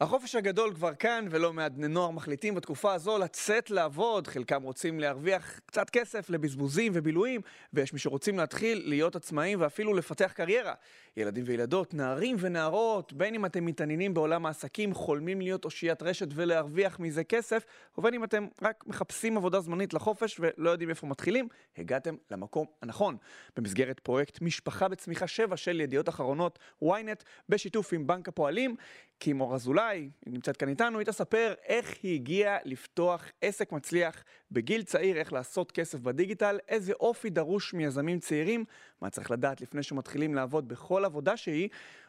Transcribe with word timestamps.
החופש 0.00 0.34
הגדול 0.34 0.74
כבר 0.74 0.94
כאן, 0.94 1.26
ולא 1.30 1.52
מעט 1.52 1.72
בני 1.72 1.88
נוער 1.88 2.10
מחליטים 2.10 2.54
בתקופה 2.54 2.94
הזו 2.94 3.18
לצאת 3.18 3.70
לעבוד. 3.70 4.26
חלקם 4.26 4.62
רוצים 4.62 5.00
להרוויח 5.00 5.60
קצת 5.66 5.90
כסף 5.90 6.30
לבזבוזים 6.30 6.92
ובילויים, 6.94 7.40
ויש 7.72 7.92
מי 7.92 7.98
שרוצים 7.98 8.38
להתחיל 8.38 8.82
להיות 8.86 9.16
עצמאים 9.16 9.60
ואפילו 9.60 9.94
לפתח 9.94 10.32
קריירה. 10.32 10.74
ילדים 11.16 11.44
וילדות, 11.46 11.94
נערים 11.94 12.36
ונערות, 12.40 13.12
בין 13.12 13.34
אם 13.34 13.46
אתם 13.46 13.66
מתעניינים 13.66 14.14
בעולם 14.14 14.46
העסקים, 14.46 14.94
חולמים 14.94 15.40
להיות 15.40 15.64
אושיית 15.64 16.02
רשת 16.02 16.28
ולהרוויח 16.34 17.00
מזה 17.00 17.24
כסף, 17.24 17.64
ובין 17.98 18.14
אם 18.14 18.24
אתם 18.24 18.46
רק 18.62 18.84
מחפשים 18.86 19.36
עבודה 19.36 19.60
זמנית 19.60 19.94
לחופש 19.94 20.40
ולא 20.40 20.70
יודעים 20.70 20.90
איפה 20.90 21.06
מתחילים, 21.06 21.48
הגעתם 21.78 22.16
למקום 22.30 22.66
הנכון. 22.82 23.16
במסגרת 23.56 24.00
פרויקט 24.00 24.40
משפחה 24.40 24.88
בצמיחה 24.88 25.26
7 25.26 25.56
של 25.56 25.80
ידיעות 25.80 26.08
אחרונות 26.08 26.58
ynet, 26.84 27.24
בשיתוף 27.48 27.92
עם 27.92 28.06
בנק 28.06 28.28
הפועלים, 28.28 28.76
כי 29.20 29.32
מור 29.32 29.54
אזולאי, 29.54 30.10
היא 30.26 30.32
נמצאת 30.34 30.56
כאן 30.56 30.68
איתנו, 30.68 30.98
היא 30.98 31.06
תספר 31.06 31.54
איך 31.64 31.94
היא 32.02 32.14
הגיעה 32.14 32.58
לפתוח 32.64 33.24
עסק 33.40 33.72
מצליח 33.72 34.24
בגיל 34.50 34.82
צעיר, 34.82 35.16
איך 35.16 35.32
לעשות 35.32 35.72
כסף 35.72 35.98
בדיגיטל, 35.98 36.58
איזה 36.68 36.92
אופי 36.92 37.30
דרוש 37.30 37.74
מיזמים 37.74 38.18
צעירים, 38.18 38.64
מה 39.00 39.10
צריך 39.10 39.30
לדעת 39.30 39.60
לפני 39.60 39.82
שמתחילים 39.82 40.34
לעבוד 40.34 40.68
בכל 40.68 41.04
עבודה 41.04 41.36
שהיא, 41.36 41.68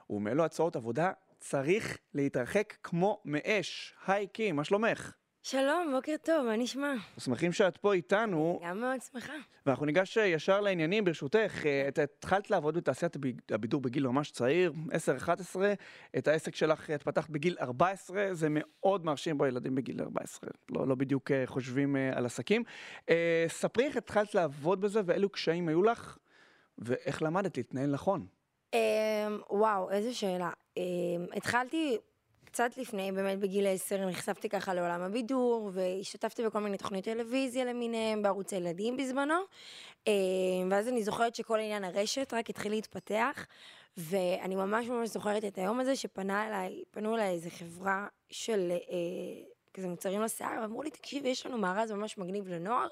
ומאלו 0.10 0.46
הצעות 0.46 0.76
עבודה 0.76 1.12
צריך 1.40 1.98
להתרחק 2.14 2.74
כמו 2.84 3.22
מאש. 3.26 3.94
היי 4.08 4.28
קי, 4.28 4.52
מה 4.52 4.64
שלומך? 4.64 5.12
שלום, 5.50 5.92
בוקר 5.92 6.16
טוב, 6.24 6.46
מה 6.46 6.56
נשמע? 6.56 6.94
שמחים 7.20 7.52
שאת 7.54 7.78
פה 7.78 7.94
איתנו. 7.94 8.60
גם 8.64 8.82
מאוד 8.82 9.02
שמחה. 9.12 9.34
ואנחנו 9.66 9.86
ניגש 9.86 10.18
ישר 10.18 10.62
לעניינים 10.62 11.06
ברשותך. 11.06 11.66
אה, 11.66 11.88
את 11.88 12.00
התחלת 12.00 12.52
לעבוד 12.52 12.78
בתעשיית 12.78 13.18
הבידור 13.52 13.82
בגיל 13.82 14.08
ממש 14.08 14.32
צעיר, 14.32 14.74
10-11, 14.92 15.60
את 16.18 16.28
העסק 16.28 16.56
שלך 16.56 16.92
את 16.92 17.04
פתחת 17.04 17.30
בגיל 17.30 17.58
14, 17.62 18.30
זה 18.32 18.48
מאוד 18.50 19.06
מרשים 19.06 19.38
בו 19.38 19.46
ילדים 19.46 19.76
בגיל 19.76 20.02
14, 20.02 20.50
לא, 20.70 20.88
לא 20.88 20.96
בדיוק 20.96 21.32
אה, 21.32 21.44
חושבים 21.46 21.96
אה, 21.96 22.18
על 22.18 22.26
עסקים. 22.26 22.64
ספרי 23.48 23.86
איך 23.86 23.98
התחלת 23.98 24.36
לעבוד 24.36 24.82
בזה 24.82 25.02
ואילו 25.06 25.30
קשיים 25.30 25.68
היו 25.68 25.84
לך, 25.84 26.18
ואיך 26.78 27.24
למדת 27.24 27.58
להתנהל 27.58 27.92
נכון. 27.92 28.26
אמ, 28.74 28.80
וואו, 29.50 29.92
איזה 29.92 30.14
שאלה. 30.14 30.50
אמ, 30.78 30.84
התחלתי 31.34 31.98
קצת 32.58 32.78
לפני, 32.78 33.12
באמת 33.12 33.40
בגיל 33.40 33.68
10, 33.68 34.06
נחשפתי 34.06 34.50
ככה 34.50 34.74
לעולם 34.74 35.02
הבידור, 35.02 35.70
והשתתפתי 35.74 36.46
בכל 36.46 36.60
מיני 36.60 36.78
תוכניות 36.78 37.06
טלוויזיה 37.06 37.66
למיניהם, 37.66 38.22
בערוץ 38.22 38.54
הילדים 38.54 38.98
בזמנו. 38.98 39.34
אה, 40.08 40.14
ואז 40.72 40.88
אני 40.88 41.04
זוכרת 41.04 41.36
שכל 41.36 41.60
עניין 41.60 41.84
הרשת 41.84 42.34
רק 42.34 42.50
התחיל 42.50 42.72
להתפתח, 42.72 43.46
ואני 43.98 44.56
ממש 44.56 44.88
ממש 44.88 45.10
זוכרת 45.10 45.46
את 45.46 45.58
היום 45.58 45.80
הזה 45.80 45.96
שפנה 45.96 46.48
אליי, 46.48 46.84
אליי 46.98 47.30
איזה 47.30 47.50
חברה 47.50 48.08
של... 48.30 48.72
אה, 48.72 49.44
כזה 49.74 49.88
מוצרים 49.88 50.22
לשיער, 50.22 50.62
ואמרו 50.62 50.84
לי, 50.84 50.92
תקשיבי, 50.92 51.30
יש 51.30 51.46
לנו 51.46 51.58
מארז 51.58 51.92
ממש 51.92 52.18
מגניב 52.18 52.48
לנוער, 52.48 52.88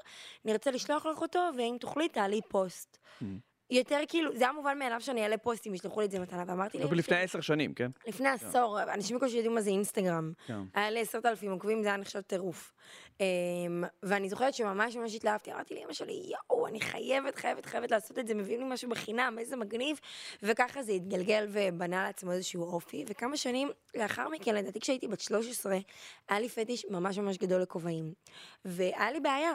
נרצה 0.45 0.72
לשלוח 0.72 1.05
לך 1.05 1.22
אותו, 1.22 1.39
ואם 1.57 1.77
תוכלי, 1.79 2.09
תעלי 2.09 2.41
פוסט. 2.50 2.97
Mm. 3.22 3.25
יותר 3.69 3.99
כאילו, 4.08 4.38
זה 4.38 4.44
היה 4.44 4.53
מובן 4.53 4.80
מאליו 4.80 5.02
שאני 5.02 5.23
אעלה 5.23 5.38
פוסטים, 5.38 5.73
ישלחו 5.73 5.99
לי 5.99 6.05
את 6.05 6.11
זה 6.11 6.19
מתנה, 6.19 6.44
ואמרתי 6.47 6.77
להם... 6.77 6.94
לפני 6.94 7.17
עשר 7.17 7.41
שנים, 7.41 7.73
כן? 7.73 7.91
לפני 8.07 8.30
עשור, 8.30 8.83
אנשים 8.94 9.17
בקושי 9.17 9.35
יודעים 9.35 9.55
מה 9.55 9.61
זה 9.61 9.69
אינסטגרם. 9.69 10.31
כן. 10.47 10.59
היה 10.73 10.89
לי 10.89 11.02
עשרת 11.02 11.25
אלפים 11.25 11.52
עוקבים, 11.52 11.83
זה 11.83 11.88
היה 11.88 11.97
נחשב 11.97 12.22
טירוף. 12.22 12.73
אמ, 13.19 13.83
ואני 14.03 14.30
זוכרת 14.30 14.53
שממש 14.53 14.95
ממש 14.95 15.16
התלהבתי, 15.16 15.53
אמרתי 15.53 15.75
לאמא 15.75 15.94
שלי, 15.94 16.13
יואו, 16.13 16.67
אני 16.67 16.81
חייבת, 16.81 17.35
חייבת, 17.35 17.66
חייבת 17.66 17.91
לעשות 17.91 18.19
את 18.19 18.27
זה, 18.27 18.33
מביאים 18.33 18.59
לי 18.59 18.73
משהו 18.73 18.89
בחינם, 18.89 19.35
איזה 19.39 19.55
מגניב. 19.55 20.00
וככה 20.44 20.83
זה 20.83 20.91
התגלגל 20.91 21.47
ובנה 21.50 22.03
לעצמו 22.03 22.31
איזשהו 22.31 22.63
אופי. 22.63 23.05
וכמה 23.07 23.38
שנים 23.38 23.69
לאחר 23.95 24.29
מכן, 24.29 24.55
לדעתי 24.55 24.79
כשהייתי 24.79 25.07
בת 25.07 25.19
13, 25.19 25.77
היה 26.29 26.39
לי 26.39 26.50
פטיש 26.50 26.85
ממש 26.89 27.17
ממש 27.17 27.38
גדול 27.38 27.61
לכובעים. 27.61 28.13
והיה 28.66 29.11
לי 29.11 29.19
בעיה, 29.19 29.52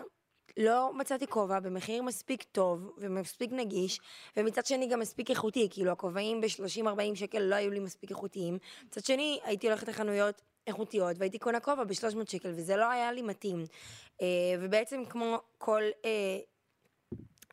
לא 0.57 0.93
מצאתי 0.95 1.27
כובע 1.27 1.61
במחיר 1.61 2.03
מספיק 2.03 2.43
טוב 2.43 2.93
ומספיק 2.99 3.53
נגיש, 3.53 4.01
ומצד 4.37 4.67
שני 4.67 4.87
גם 4.87 5.01
מספיק 5.01 5.31
איכותי, 5.31 5.69
כאילו 5.71 5.93
הכובעים 5.93 6.41
ב-30-40 6.41 7.15
שקל 7.15 7.39
לא 7.39 7.55
היו 7.55 7.71
לי 7.71 7.81
מספיק 7.81 8.11
איכותיים. 8.11 8.59
מצד 8.87 9.05
שני, 9.05 9.41
הייתי 9.45 9.69
הולכת 9.69 9.89
לחנויות 9.89 10.43
איכותיות, 10.67 11.17
והייתי 11.19 11.39
קונה 11.39 11.61
כובע 11.61 11.85
ב-300 11.85 12.31
שקל, 12.31 12.51
וזה 12.51 12.77
לא 12.77 12.91
היה 12.91 13.13
לי 13.13 13.23
מתאים. 13.23 13.65
אה, 14.23 14.27
ובעצם 14.61 15.03
כמו 15.09 15.39
כל 15.59 15.83
אה, 16.05 16.39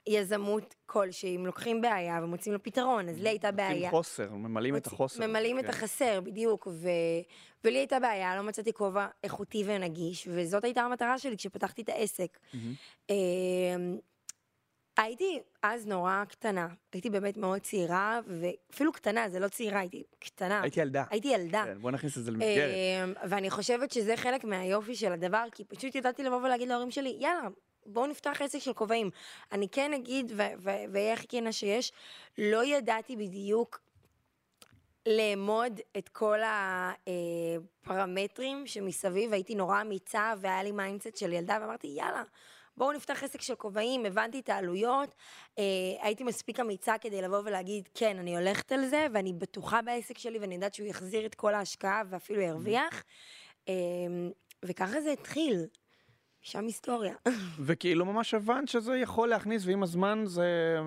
יזמות 0.07 0.75
כלשהי, 0.85 1.35
אם 1.35 1.45
לוקחים 1.45 1.81
בעיה 1.81 2.19
ומוצאים 2.23 2.53
לו 2.53 2.63
פתרון, 2.63 3.09
אז 3.09 3.19
לי 3.19 3.29
הייתה 3.29 3.51
בעיה. 3.51 3.89
חוסר, 3.89 4.31
ממלאים 4.31 4.75
את 4.75 4.87
החוסר. 4.87 5.27
ממלאים 5.27 5.59
את 5.59 5.63
כן. 5.63 5.69
החסר, 5.69 6.21
בדיוק, 6.21 6.67
ו... 6.71 6.89
ולי 7.63 7.77
הייתה 7.77 7.99
בעיה, 7.99 8.35
לא 8.35 8.43
מצאתי 8.43 8.73
כובע 8.73 9.07
איכותי 9.23 9.63
ונגיש, 9.67 10.27
וזאת 10.31 10.63
הייתה 10.63 10.81
המטרה 10.81 11.17
שלי 11.17 11.37
כשפתחתי 11.37 11.81
את 11.81 11.89
העסק. 11.89 12.39
אמ, 13.09 13.15
הייתי 14.97 15.39
אז 15.63 15.87
נורא 15.87 16.23
קטנה, 16.29 16.67
הייתי 16.93 17.09
באמת 17.09 17.37
מאוד 17.37 17.61
צעירה, 17.61 18.19
ואפילו 18.27 18.91
קטנה, 18.91 19.29
זה 19.29 19.39
לא 19.39 19.47
צעירה, 19.47 19.79
הייתי 19.79 20.03
קטנה. 20.19 20.61
הייתי 20.61 20.79
ילדה. 20.79 21.03
הייתי 21.09 21.27
ילדה. 21.27 21.63
כן, 21.65 21.77
בוא 21.81 21.91
נכניס 21.91 22.17
את 22.17 22.23
זה 22.23 22.31
למסגרת. 22.31 22.73
אמ, 23.03 23.13
ואני 23.29 23.49
חושבת 23.49 23.91
שזה 23.91 24.17
חלק 24.17 24.43
מהיופי 24.43 24.95
של 24.95 25.11
הדבר, 25.11 25.45
כי 25.51 25.63
פשוט 25.63 25.95
ידעתי 25.95 26.23
לבוא 26.23 26.37
ולהגיד 26.37 26.67
להורים 26.67 26.91
שלי, 26.91 27.17
יאללה, 27.19 27.47
בואו 27.87 28.07
נפתח 28.07 28.41
עסק 28.41 28.59
של 28.59 28.73
כובעים. 28.73 29.09
אני 29.51 29.69
כן 29.69 29.93
אגיד, 29.93 30.31
ואהיה 30.91 31.13
הכי 31.13 31.27
כנה 31.27 31.51
שיש, 31.51 31.91
לא 32.37 32.65
ידעתי 32.65 33.15
בדיוק 33.15 33.79
לאמוד 35.07 35.79
את 35.97 36.09
כל 36.09 36.39
הפרמטרים 37.83 38.67
שמסביב, 38.67 39.33
הייתי 39.33 39.55
נורא 39.55 39.81
אמיצה 39.81 40.33
והיה 40.37 40.63
לי 40.63 40.71
mindset 40.71 41.17
של 41.17 41.33
ילדה 41.33 41.57
ואמרתי 41.61 41.87
יאללה, 41.87 42.23
בואו 42.77 42.91
נפתח 42.91 43.23
עסק 43.23 43.41
של 43.41 43.55
כובעים, 43.55 44.05
הבנתי 44.05 44.39
את 44.39 44.49
העלויות, 44.49 45.15
אה, 45.59 45.63
הייתי 46.01 46.23
מספיק 46.23 46.59
אמיצה 46.59 46.97
כדי 46.97 47.21
לבוא 47.21 47.41
ולהגיד 47.45 47.89
כן, 47.93 48.19
אני 48.19 48.37
הולכת 48.37 48.71
על 48.71 48.85
זה 48.85 49.07
ואני 49.13 49.33
בטוחה 49.33 49.81
בעסק 49.81 50.17
שלי 50.17 50.39
ואני 50.39 50.55
יודעת 50.55 50.73
שהוא 50.73 50.87
יחזיר 50.87 51.25
את 51.25 51.35
כל 51.35 51.53
ההשקעה 51.53 52.01
ואפילו 52.09 52.41
ירוויח, 52.41 53.03
אה, 53.69 53.73
וככה 54.65 55.01
זה 55.01 55.11
התחיל. 55.11 55.65
שם 56.47 56.65
היסטוריה. 56.65 57.13
וכאילו 57.59 58.05
ממש 58.05 58.33
הבנת 58.33 58.67
שזה 58.67 58.97
יכול 58.97 59.29
להכניס, 59.29 59.65
ועם 59.65 59.83
הזמן 59.83 60.23
זה... 60.25 60.77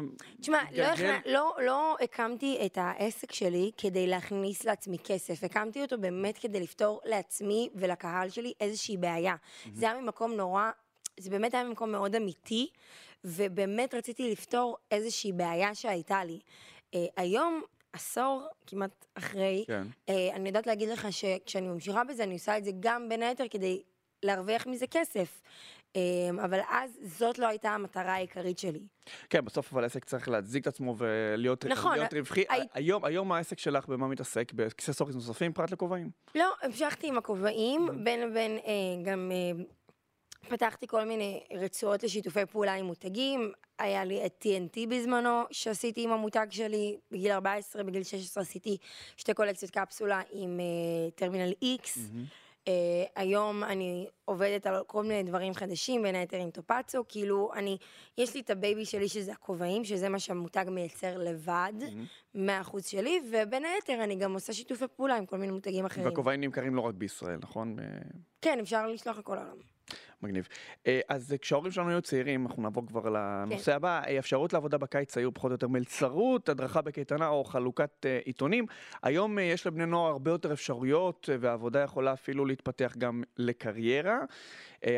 תשמע, 0.41 0.59
לא, 0.73 0.85
לא, 1.27 1.55
לא 1.65 1.97
הקמתי 2.01 2.59
את 2.67 2.79
העסק 2.81 3.33
שלי 3.33 3.71
כדי 3.77 4.07
להכניס 4.07 4.65
לעצמי 4.65 4.97
כסף, 5.05 5.45
הקמתי 5.45 5.83
אותו 5.83 5.99
באמת 5.99 6.39
כדי 6.39 6.61
לפתור 6.61 7.01
לעצמי 7.05 7.69
ולקהל 7.75 8.29
שלי 8.29 8.53
איזושהי 8.61 8.97
בעיה. 8.97 9.35
Mm-hmm. 9.35 9.69
זה 9.75 9.91
היה 9.91 10.01
ממקום 10.01 10.33
נורא, 10.33 10.71
זה 11.21 11.31
באמת 11.31 11.55
היה 11.55 11.65
ממקום 11.65 11.93
מאוד 11.93 12.15
אמיתי, 12.15 12.69
ובאמת 13.25 13.95
רציתי 13.95 14.31
לפתור 14.31 14.77
איזושהי 14.91 15.33
בעיה 15.33 15.75
שהייתה 15.75 16.25
לי. 16.25 16.39
Uh, 16.95 16.97
היום, 17.17 17.63
עשור 17.93 18.47
כמעט 18.67 19.07
אחרי, 19.15 19.65
כן. 19.67 19.83
uh, 20.07 20.11
אני 20.35 20.49
יודעת 20.49 20.67
להגיד 20.67 20.89
לך 20.89 21.13
שכשאני 21.13 21.69
ממשיכה 21.69 22.05
בזה, 22.05 22.23
אני 22.23 22.35
עושה 22.35 22.59
את 22.59 22.65
זה 22.65 22.71
גם 22.81 23.09
בין 23.09 23.23
היתר 23.23 23.45
כדי 23.51 23.83
להרוויח 24.23 24.67
מזה 24.67 24.87
כסף. 24.87 25.43
אמ, 25.97 26.39
אבל 26.45 26.61
אז 26.71 26.91
זאת 27.03 27.39
לא 27.39 27.47
הייתה 27.47 27.71
המטרה 27.71 28.15
העיקרית 28.15 28.59
שלי. 28.59 28.81
כן, 29.31 29.45
בסוף 29.45 29.73
אבל 29.73 29.83
העסק 29.83 30.05
צריך 30.05 30.29
להצדיק 30.29 30.63
את 30.63 30.67
עצמו 30.67 30.95
ולהיות 30.99 31.65
נכון, 31.65 31.99
רווחי. 32.13 32.45
הי... 32.49 32.67
היום, 32.75 33.05
היום 33.05 33.33
העסק 33.33 33.59
שלך 33.59 33.89
במה 33.89 34.09
מתעסק? 34.09 34.53
בכיסא 34.53 34.93
סוריס 34.93 35.15
נוספים 35.15 35.53
פרט 35.53 35.71
לכובעים? 35.71 36.11
לא, 36.35 36.53
המשכתי 36.63 37.09
עם 37.09 37.19
הכובעים. 37.19 37.89
בין 38.05 38.21
לבין 38.21 38.59
אה, 38.59 39.03
גם 39.05 39.31
אה, 39.33 39.65
פתחתי 40.49 40.87
כל 40.87 41.05
מיני 41.05 41.41
רצועות 41.61 42.03
לשיתופי 42.03 42.47
פעולה 42.47 42.75
עם 42.75 42.87
מותגים. 42.87 43.53
היה 43.79 44.05
לי 44.05 44.27
את 44.27 44.45
TNT 44.47 44.89
בזמנו, 44.89 45.43
שעשיתי 45.51 46.05
עם 46.05 46.13
המותג 46.13 46.47
שלי 46.51 46.97
בגיל 47.11 47.33
14, 47.33 47.83
בגיל 47.83 48.03
16 48.03 48.43
עשיתי 48.43 48.77
שתי 49.17 49.35
קולקציות 49.35 49.71
קפסולה 49.71 50.21
עם 50.33 50.61
אה, 50.61 51.11
טרמינל 51.11 51.53
X. 51.65 51.85
Mm-hmm. 51.85 52.50
Uh, 52.71 53.11
היום 53.17 53.65
אני 53.65 54.07
עובדת 54.25 54.67
על 54.67 54.83
כל 54.87 55.03
מיני 55.03 55.23
דברים 55.23 55.55
חדשים, 55.55 56.03
בין 56.03 56.15
היתר 56.15 56.37
עם 56.37 56.51
טופצו, 56.51 57.05
כאילו 57.09 57.51
אני, 57.55 57.77
יש 58.19 58.35
לי 58.35 58.41
את 58.41 58.51
ה 58.51 58.58
baby 58.58 58.85
שלי 58.85 59.09
שזה 59.09 59.33
הכובעים, 59.33 59.85
שזה 59.85 60.09
מה 60.09 60.19
שהמותג 60.19 60.65
מייצר 60.69 61.19
לבד. 61.19 61.73
100% 62.37 62.39
שלי, 62.87 63.21
ובין 63.31 63.65
היתר 63.65 64.05
אני 64.05 64.17
גם 64.17 64.35
עושה 64.35 64.53
שיתופי 64.53 64.85
פעולה 64.97 65.17
עם 65.17 65.27
כל 65.27 65.37
מיני 65.37 65.53
מותגים 65.53 65.85
אחרים. 65.85 66.07
והכובעים 66.07 66.41
נמכרים 66.41 66.75
לא 66.75 66.81
רק 66.81 66.95
בישראל, 66.95 67.39
נכון? 67.41 67.77
כן, 68.43 68.59
אפשר 68.61 68.87
לשלוח 68.87 69.19
לכל 69.19 69.39
העולם. 69.39 69.57
מגניב. 70.23 70.49
אה, 70.87 71.01
אז 71.09 71.35
כשההורים 71.41 71.73
שלנו 71.73 71.91
היו 71.91 72.03
צעירים, 72.03 72.47
אנחנו 72.47 72.63
נעבור 72.63 72.87
כבר 72.87 73.09
לנושא 73.09 73.65
כן. 73.65 73.77
הבא, 73.77 74.03
אה, 74.07 74.19
אפשרות 74.19 74.53
לעבודה 74.53 74.79
בקיץ 74.79 75.17
היו 75.17 75.35
פחות 75.35 75.51
או 75.51 75.55
יותר 75.55 75.69
מלצרות, 75.69 76.49
הדרכה 76.49 76.83
בקייטנה 76.83 77.29
או 77.29 77.45
חלוקת 77.45 78.07
אה, 78.07 78.19
עיתונים. 78.25 78.67
היום 79.03 79.39
יש 79.39 79.67
לבני 79.67 79.87
נוער 79.87 80.11
הרבה 80.11 80.31
יותר 80.31 80.53
אפשרויות, 80.53 81.29
והעבודה 81.41 81.81
יכולה 81.81 82.13
אפילו 82.13 82.45
להתפתח 82.45 82.95
גם 82.99 83.23
לקריירה. 83.37 84.19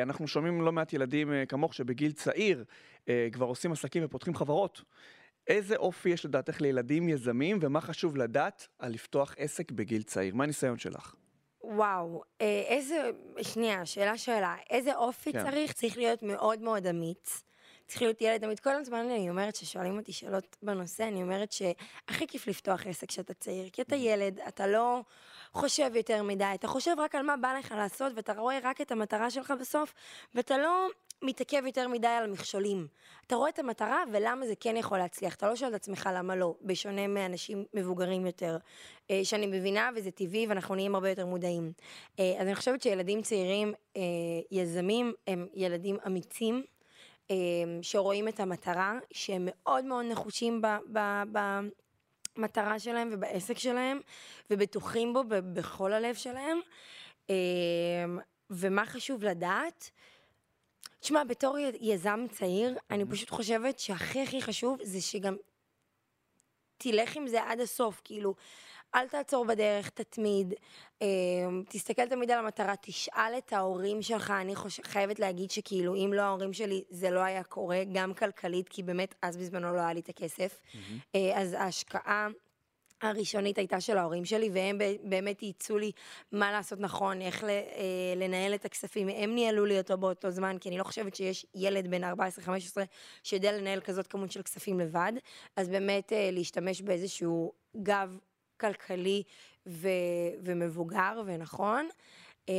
אנחנו 0.02 0.28
שומעים 0.28 0.62
לא 0.62 0.72
מעט 0.72 0.92
ילדים 0.92 1.32
כמוך 1.48 1.74
שבגיל 1.74 2.12
צעיר 2.12 2.64
כבר 3.32 3.46
עושים 3.46 3.72
עסקים 3.72 4.04
ופותחים 4.04 4.34
חברות. 4.34 4.82
איזה 5.46 5.76
אופי 5.76 6.08
יש 6.08 6.24
לדעתך 6.24 6.60
לילדים 6.60 7.08
יזמים, 7.08 7.58
ומה 7.60 7.80
חשוב 7.80 8.16
לדעת 8.16 8.68
על 8.78 8.92
לפתוח 8.92 9.34
עסק 9.38 9.72
בגיל 9.72 10.02
צעיר? 10.02 10.34
מה 10.34 10.44
הניסיון 10.44 10.78
שלך? 10.78 11.14
וואו, 11.64 12.22
אה, 12.40 12.62
איזה, 12.66 13.10
שנייה, 13.42 13.86
שאלה 13.86 14.18
שאלה, 14.18 14.56
איזה 14.70 14.96
אופי 14.96 15.32
כן. 15.32 15.44
צריך? 15.44 15.72
צריך 15.72 15.96
להיות 15.96 16.22
מאוד 16.22 16.60
מאוד 16.60 16.86
אמיץ. 16.86 17.42
צריך 17.86 18.02
להיות 18.02 18.22
ילד 18.22 18.44
אמיץ. 18.44 18.60
כל 18.60 18.74
הזמן 18.74 18.98
אני 18.98 19.30
אומרת 19.30 19.56
ששואלים 19.56 19.98
אותי 19.98 20.12
שאלות 20.12 20.56
בנושא, 20.62 21.04
אני 21.04 21.22
אומרת 21.22 21.52
שהכי 21.52 22.26
כיף 22.26 22.46
לפתוח 22.46 22.86
עסק 22.86 23.08
כשאתה 23.08 23.34
צעיר, 23.34 23.68
כי 23.72 23.82
אתה 23.82 23.96
ילד, 23.96 24.40
אתה 24.48 24.66
לא 24.66 25.00
חושב 25.52 25.90
יותר 25.94 26.22
מדי, 26.22 26.44
אתה 26.54 26.68
חושב 26.68 26.94
רק 26.98 27.14
על 27.14 27.22
מה 27.22 27.36
בא 27.36 27.54
לך 27.58 27.74
לעשות, 27.76 28.12
ואתה 28.16 28.32
רואה 28.32 28.58
רק 28.62 28.80
את 28.80 28.92
המטרה 28.92 29.30
שלך 29.30 29.54
בסוף, 29.60 29.94
ואתה 30.34 30.58
לא 30.58 30.88
מתעכב 31.22 31.62
יותר 31.66 31.88
מדי 31.88 32.06
על 32.06 32.30
מכשולים. 32.30 32.86
אתה 33.26 33.36
רואה 33.36 33.50
את 33.50 33.58
המטרה 33.58 34.02
ולמה 34.12 34.46
זה 34.46 34.54
כן 34.60 34.76
יכול 34.76 34.98
להצליח. 34.98 35.34
אתה 35.34 35.48
לא 35.48 35.56
שואל 35.56 35.70
את 35.70 35.74
עצמך 35.74 36.10
למה 36.14 36.36
לא, 36.36 36.54
בשונה 36.62 37.06
מאנשים 37.06 37.64
מבוגרים 37.74 38.26
יותר, 38.26 38.56
אה, 39.10 39.20
שאני 39.24 39.46
מבינה 39.46 39.90
וזה 39.96 40.10
טבעי 40.10 40.46
ואנחנו 40.46 40.74
נהיים 40.74 40.94
הרבה 40.94 41.08
יותר 41.08 41.26
מודעים. 41.26 41.72
אה, 42.18 42.34
אז 42.38 42.46
אני 42.46 42.54
חושבת 42.54 42.82
שילדים 42.82 43.22
צעירים, 43.22 43.74
אה, 43.96 44.02
יזמים, 44.50 45.12
הם 45.26 45.46
ילדים 45.54 45.96
אמיצים. 46.06 46.64
שרואים 47.82 48.28
את 48.28 48.40
המטרה, 48.40 48.98
שהם 49.10 49.48
מאוד 49.50 49.84
מאוד 49.84 50.04
נחושים 50.04 50.62
ב, 50.62 50.66
ב, 50.92 51.22
במטרה 52.36 52.78
שלהם 52.78 53.10
ובעסק 53.12 53.58
שלהם, 53.58 54.00
ובטוחים 54.50 55.12
בו 55.12 55.24
ב, 55.24 55.34
בכל 55.34 55.92
הלב 55.92 56.14
שלהם. 56.14 56.58
ומה 58.50 58.86
חשוב 58.86 59.24
לדעת? 59.24 59.90
תשמע, 61.02 61.24
בתור 61.24 61.56
יזם 61.80 62.26
צעיר, 62.30 62.78
אני 62.90 63.04
פשוט 63.04 63.30
חושבת 63.30 63.78
שהכי 63.78 64.22
הכי 64.22 64.42
חשוב 64.42 64.78
זה 64.82 65.00
שגם 65.00 65.36
תלך 66.78 67.16
עם 67.16 67.26
זה 67.26 67.42
עד 67.42 67.60
הסוף, 67.60 68.00
כאילו, 68.04 68.34
אל 68.94 69.08
תעצור 69.08 69.44
בדרך, 69.44 69.88
תתמיד, 69.88 70.54
אה, 71.02 71.06
תסתכל 71.68 72.08
תמיד 72.08 72.30
על 72.30 72.38
המטרה, 72.38 72.74
תשאל 72.80 73.34
את 73.38 73.52
ההורים 73.52 74.02
שלך, 74.02 74.30
אני 74.30 74.56
חוש... 74.56 74.80
חייבת 74.80 75.18
להגיד 75.18 75.50
שכאילו, 75.50 75.94
אם 75.94 76.12
לא 76.12 76.22
ההורים 76.22 76.52
שלי, 76.52 76.84
זה 76.90 77.10
לא 77.10 77.20
היה 77.20 77.44
קורה, 77.44 77.82
גם 77.92 78.14
כלכלית, 78.14 78.68
כי 78.68 78.82
באמת 78.82 79.14
אז 79.22 79.36
בזמנו 79.36 79.74
לא 79.74 79.80
היה 79.80 79.92
לי 79.92 80.00
את 80.00 80.08
הכסף. 80.08 80.60
אה, 81.14 81.40
אז 81.40 81.52
ההשקעה... 81.52 82.28
הראשונית 83.02 83.58
הייתה 83.58 83.80
של 83.80 83.98
ההורים 83.98 84.24
שלי, 84.24 84.50
והם 84.52 84.78
באמת 85.02 85.42
ייעצו 85.42 85.78
לי 85.78 85.92
מה 86.32 86.52
לעשות 86.52 86.80
נכון, 86.80 87.20
איך 87.20 87.44
אה, 87.44 87.50
לנהל 88.16 88.54
את 88.54 88.64
הכספים. 88.64 89.08
הם 89.08 89.34
ניהלו 89.34 89.64
לי 89.64 89.78
אותו 89.78 89.98
באותו 89.98 90.30
זמן, 90.30 90.56
כי 90.60 90.68
אני 90.68 90.78
לא 90.78 90.84
חושבת 90.84 91.14
שיש 91.14 91.46
ילד 91.54 91.90
בן 91.90 92.04
14-15 92.04 92.08
שיודע 93.22 93.52
לנהל 93.52 93.80
כזאת 93.80 94.06
כמות 94.06 94.32
של 94.32 94.42
כספים 94.42 94.80
לבד. 94.80 95.12
אז 95.56 95.68
באמת 95.68 96.12
אה, 96.12 96.28
להשתמש 96.32 96.82
באיזשהו 96.82 97.52
גב 97.82 98.18
כלכלי 98.60 99.22
ו- 99.66 99.88
ומבוגר 100.44 101.22
ונכון. 101.26 101.88
אה, 102.48 102.54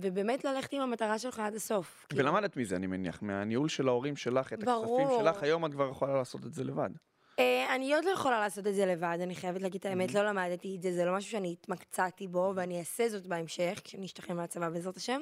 ובאמת 0.00 0.44
ללכת 0.44 0.72
עם 0.72 0.80
המטרה 0.80 1.18
שלך 1.18 1.38
עד 1.38 1.54
הסוף. 1.54 2.06
ולמדת 2.12 2.56
מזה, 2.56 2.76
אני 2.76 2.86
מניח, 2.86 3.22
מהניהול 3.22 3.68
של 3.68 3.88
ההורים 3.88 4.16
שלך, 4.16 4.52
את 4.52 4.64
ברור. 4.64 5.00
הכספים 5.00 5.18
שלך, 5.24 5.42
היום 5.42 5.66
את 5.66 5.72
כבר 5.72 5.90
יכולה 5.90 6.14
לעשות 6.16 6.46
את 6.46 6.54
זה 6.54 6.64
לבד. 6.64 6.90
אה, 7.38 7.74
אני 7.74 7.94
עוד 7.94 8.04
לא 8.04 8.10
יכולה 8.10 8.40
לעשות 8.40 8.66
את 8.66 8.74
זה 8.74 8.86
לבד, 8.86 9.18
אני 9.22 9.34
חייבת 9.34 9.62
להגיד 9.62 9.80
את 9.80 9.86
האמת, 9.86 10.14
לא 10.14 10.26
למדתי 10.26 10.76
את 10.76 10.82
זה, 10.82 10.92
זה 10.92 11.04
לא 11.04 11.16
משהו 11.16 11.30
שאני 11.30 11.52
התמקצעתי 11.52 12.28
בו, 12.28 12.52
ואני 12.56 12.78
אעשה 12.78 13.08
זאת 13.08 13.26
בהמשך, 13.26 13.80
כשאני 13.84 14.06
אשתחרר 14.06 14.36
מהצבא 14.36 14.68
בעזרת 14.68 14.96
השם. 14.96 15.20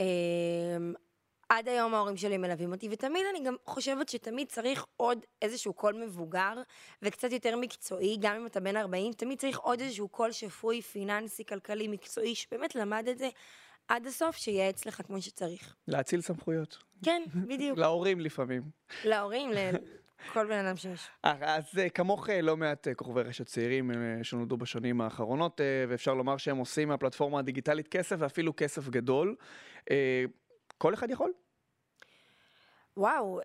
אה, 0.00 0.06
עד 1.48 1.68
היום 1.68 1.94
ההורים 1.94 2.16
שלי 2.16 2.38
מלווים 2.38 2.72
אותי, 2.72 2.88
ותמיד 2.90 3.22
אני 3.30 3.44
גם 3.44 3.54
חושבת 3.66 4.08
שתמיד 4.08 4.48
צריך 4.48 4.86
עוד 4.96 5.18
איזשהו 5.42 5.72
קול 5.72 6.04
מבוגר, 6.04 6.54
וקצת 7.02 7.32
יותר 7.32 7.56
מקצועי, 7.56 8.16
גם 8.20 8.36
אם 8.36 8.46
אתה 8.46 8.60
בן 8.60 8.76
40, 8.76 9.12
תמיד 9.12 9.38
צריך 9.38 9.58
עוד 9.58 9.80
איזשהו 9.80 10.08
קול 10.08 10.32
שפוי, 10.32 10.82
פיננסי, 10.82 11.44
כלכלי, 11.44 11.88
מקצועי, 11.88 12.34
שבאמת 12.34 12.74
למד 12.74 13.08
את 13.10 13.18
זה 13.18 13.28
עד 13.88 14.06
הסוף, 14.06 14.36
שייעץ 14.36 14.86
לך 14.86 15.02
כמו 15.06 15.22
שצריך. 15.22 15.76
להציל 15.88 16.20
סמכויות. 16.20 16.78
כן, 17.04 17.22
בדיוק. 17.34 17.78
להורים 17.82 18.20
לפעמים. 18.20 18.62
להורים, 19.04 19.50
לכל 20.24 20.46
בן 20.46 20.66
אדם 20.66 20.76
שיש. 20.76 21.08
אה, 21.24 21.56
אז 21.56 21.78
אה, 21.78 21.88
כמוך 21.88 22.30
אה, 22.30 22.40
לא 22.42 22.56
מעט 22.56 22.88
כוכבי 22.96 23.22
רשת 23.22 23.46
צעירים 23.46 23.90
שנולדו 24.22 24.56
בשנים 24.56 25.00
האחרונות, 25.00 25.60
ואפשר 25.88 26.14
לומר 26.14 26.36
שהם 26.36 26.56
עושים 26.56 26.88
מהפלטפורמה 26.88 27.38
הדיגיטלית 27.38 27.88
כסף, 27.88 28.16
ואפילו 28.18 28.52
כסף 28.56 28.88
גדול. 28.88 29.36
כל 30.78 30.94
אחד 30.94 31.10
יכול? 31.10 31.32
וואו, 32.96 33.40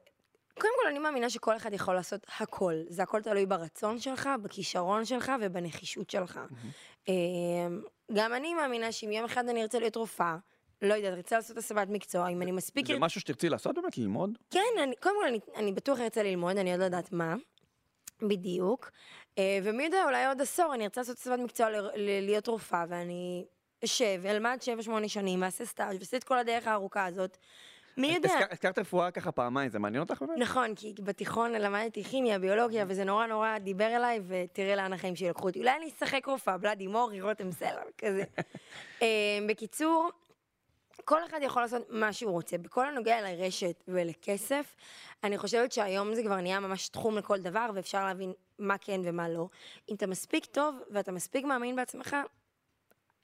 קודם 0.62 0.73
כל 0.81 0.88
אני 0.89 1.00
מאמינה 1.00 1.29
שכל 1.29 1.56
אחד 1.56 1.73
יכול 1.73 1.94
לעשות 1.94 2.25
הכל. 2.39 2.74
זה 2.88 3.03
הכל 3.03 3.21
תלוי 3.21 3.45
ברצון 3.45 4.00
שלך, 4.00 4.29
בכישרון 4.41 5.06
שלך 5.06 5.31
ובנחישות 5.41 6.09
שלך. 6.09 6.39
אמ, 7.07 7.81
גם 8.13 8.33
אני 8.33 8.53
מאמינה 8.53 8.91
שאם 8.91 9.12
יום 9.12 9.25
אחד 9.25 9.50
אני 9.50 9.62
ארצה 9.62 9.79
להיות 9.79 9.95
רופאה, 9.95 10.38
לא 10.81 10.94
יודעת, 10.94 11.13
ארצה 11.13 11.36
לעשות 11.36 11.57
הסבת 11.57 11.88
מקצוע, 11.89 12.28
אם 12.30 12.42
אני 12.42 12.51
מספיק... 12.51 12.88
זה 12.88 13.00
משהו 13.00 13.22
שתרצי 13.22 13.50
לעשות 13.50 13.75
באמת, 13.75 13.98
ללמוד? 13.98 14.38
כן, 14.51 14.60
אני, 14.83 14.95
קודם 15.00 15.16
כל 15.22 15.28
אני, 15.28 15.39
אני 15.56 15.72
בטוח 15.72 16.00
ארצה 16.00 16.24
ללמוד, 16.24 16.57
אני 16.57 16.72
עוד 16.72 16.80
לא 16.80 16.86
יודעת 16.86 17.12
מה. 17.12 17.36
בדיוק. 18.22 18.92
אה, 19.38 19.60
ומי 19.63 19.83
יודע, 19.83 20.04
אולי 20.06 20.25
עוד 20.25 20.42
עשור 20.42 20.74
אני 20.74 20.83
ארצה 20.83 21.01
לעשות 21.01 21.18
הסבת 21.18 21.39
מקצוע 21.39 21.69
ל- 21.69 21.75
ל- 21.95 22.25
להיות 22.25 22.48
רופאה, 22.48 22.86
ואני 22.89 23.45
אשב, 23.83 24.22
אלמד 24.25 24.57
7-8 25.06 25.07
שנים, 25.07 25.42
ואעשה 25.42 25.66
סטאז' 25.66 25.95
ועושה 25.98 26.18
את 26.18 26.24
כל 26.24 26.38
הדרך 26.38 26.68
הארוכה 26.68 27.06
הזאת. 27.06 27.38
מי 27.98 28.07
יודע? 28.07 28.30
הזכר- 28.30 28.48
הזכרת 28.51 28.80
רפואה 28.80 29.12
ככה 29.12 29.31
פעמיים, 29.31 29.69
זה 29.69 29.80
מעניין 29.80 30.04
אותך 30.04 30.22
באמת? 30.22 30.38
נכון, 30.39 30.75
כי 30.75 30.94
בתיכון 31.00 31.51
למדתי 31.51 32.04
כימיה, 32.04 32.39
ביולוגיה, 32.39 32.86
וזה 32.88 33.04
נורא 33.04 33.27
נורא 33.27 33.57
דיבר 33.57 33.95
אליי, 33.95 34.19
ותראה 34.27 34.75
לאן 34.75 34.94
החיים 34.94 35.16
שלי 35.16 35.30
לקחו 35.30 35.48
אותי. 35.48 35.60
אולי 35.60 35.72
אני 35.77 35.88
אשחק 35.88 36.25
רופאה, 36.25 36.57
בלאדי 36.57 36.88
מורי, 36.88 37.22
רותם 37.22 37.51
סלע, 37.51 37.81
כזה. 37.98 38.24
אה, 39.01 39.07
בקיצור, 39.50 40.10
כל 41.06 41.25
אחד 41.25 41.39
יכול 41.42 41.62
לעשות 41.62 41.81
מה 41.89 42.13
שהוא 42.13 42.31
רוצה. 42.31 42.57
בכל 42.57 42.88
הנוגע 42.88 43.21
לרשת 43.21 43.83
ולכסף, 43.88 44.75
אני 45.24 45.38
חושבת 45.38 45.71
שהיום 45.71 46.15
זה 46.15 46.24
כבר 46.24 46.42
נהיה 46.42 46.59
ממש 46.59 46.89
תחום 46.89 47.18
לכל 47.18 47.39
דבר, 47.39 47.69
ואפשר 47.75 48.06
להבין 48.06 48.33
מה 48.59 48.77
כן 48.77 49.01
ומה 49.03 49.30
לא. 49.30 49.48
אם 49.89 49.95
אתה 49.95 50.07
מספיק 50.07 50.45
טוב 50.45 50.75
ואתה 50.92 51.12
מספיק 51.12 51.45
מאמין 51.45 51.75
בעצמך, 51.75 52.15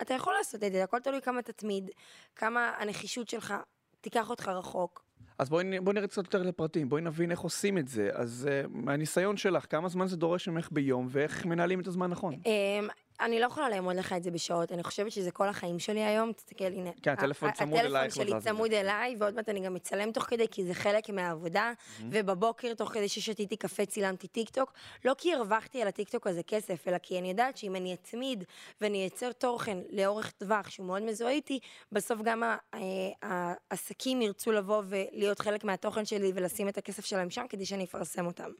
אתה 0.01 0.13
יכול 0.13 0.33
לעשות 0.33 0.63
את 0.63 0.71
זה, 0.71 0.83
הכל 0.83 0.99
תלוי 0.99 1.21
כמה 1.21 1.41
תתמיד, 1.41 1.91
כמה 2.35 2.71
הנחישות 2.77 3.29
שלך 3.29 3.53
תיקח 4.01 4.29
אותך 4.29 4.47
רחוק. 4.47 5.07
אז 5.39 5.49
בואי 5.49 5.79
בואי 5.79 5.95
נרד 5.95 6.09
קצת 6.09 6.23
יותר 6.23 6.43
לפרטים, 6.43 6.89
בואי 6.89 7.01
נבין 7.01 7.31
איך 7.31 7.39
עושים 7.39 7.77
את 7.77 7.87
זה. 7.87 8.09
אז 8.13 8.49
uh, 8.49 8.67
מהניסיון 8.69 9.37
שלך, 9.37 9.65
כמה 9.69 9.89
זמן 9.89 10.07
זה 10.07 10.17
דורש 10.17 10.47
ממך 10.47 10.69
ביום, 10.71 11.07
ואיך 11.09 11.45
מנהלים 11.45 11.79
את 11.79 11.87
הזמן 11.87 12.09
נכון? 12.09 12.33
אמ, 12.45 12.87
אני 13.19 13.39
לא 13.39 13.45
יכולה 13.45 13.69
לאמוד 13.69 13.95
לך 13.95 14.13
את 14.13 14.23
זה 14.23 14.31
בשעות, 14.31 14.71
אני 14.71 14.83
חושבת 14.83 15.11
שזה 15.11 15.31
כל 15.31 15.47
החיים 15.47 15.79
שלי 15.79 16.03
היום, 16.03 16.33
תסתכל, 16.33 16.65
הנה. 16.65 16.89
כן, 17.01 17.11
הטלפון 17.11 17.51
צמוד 17.51 17.79
אלייך 17.79 18.13
הטלפון 18.13 18.41
שלי. 18.41 18.51
צמוד 18.51 18.71
אליי, 18.73 19.15
ועוד 19.19 19.35
מעט 19.35 19.49
אני 19.49 19.59
גם 19.59 19.73
מצלם 19.73 20.11
תוך 20.11 20.23
כדי, 20.23 20.47
כי 20.51 20.65
זה 20.65 20.73
חלק 20.73 21.09
מהעבודה, 21.09 21.73
ובבוקר, 22.11 22.73
תוך 22.73 22.89
כדי 22.89 23.09
ששתיתי 23.09 23.57
קפה, 23.57 23.85
צילמתי 23.85 24.27
טיק 24.27 24.49
טוק, 24.49 24.73
לא 25.05 25.15
כי 25.17 25.33
הרווחתי 25.33 25.81
על 25.81 25.87
הטיק 25.87 26.09
טוק 26.09 26.27
הזה 26.27 26.43
כסף, 26.43 26.87
אלא 26.87 26.97
כי 26.97 27.19
אני 27.19 27.29
יודעת 27.29 27.57
שאם 27.57 27.75
אני 27.75 27.93
אתמיד 27.93 28.43
ואני 28.81 28.97
אייצר 28.97 29.31
תוכן 29.31 29.77
לאורך 29.89 30.31
טווח 30.31 30.69
שהוא 30.69 30.87
מאוד 30.87 31.01
מזוהה 31.01 31.31
איתי, 31.31 31.59
בסוף 31.91 32.21
גם 32.23 32.43
אה, 32.43 33.59
העסקים 33.71 34.21
ירצו 34.21 34.51
לבוא 34.51 34.83
ולהיות 34.87 35.39
חלק 35.39 35.63
מהתוכן 35.63 36.05
שלי 36.05 36.31
ולשים 36.35 36.69
את 36.69 36.77
הכסף 36.77 37.05
שלהם 37.05 37.29
שם, 37.29 37.45
כדי 37.49 37.65
שאני 37.65 37.83
אפרסם 37.83 38.25
אותם. 38.25 38.51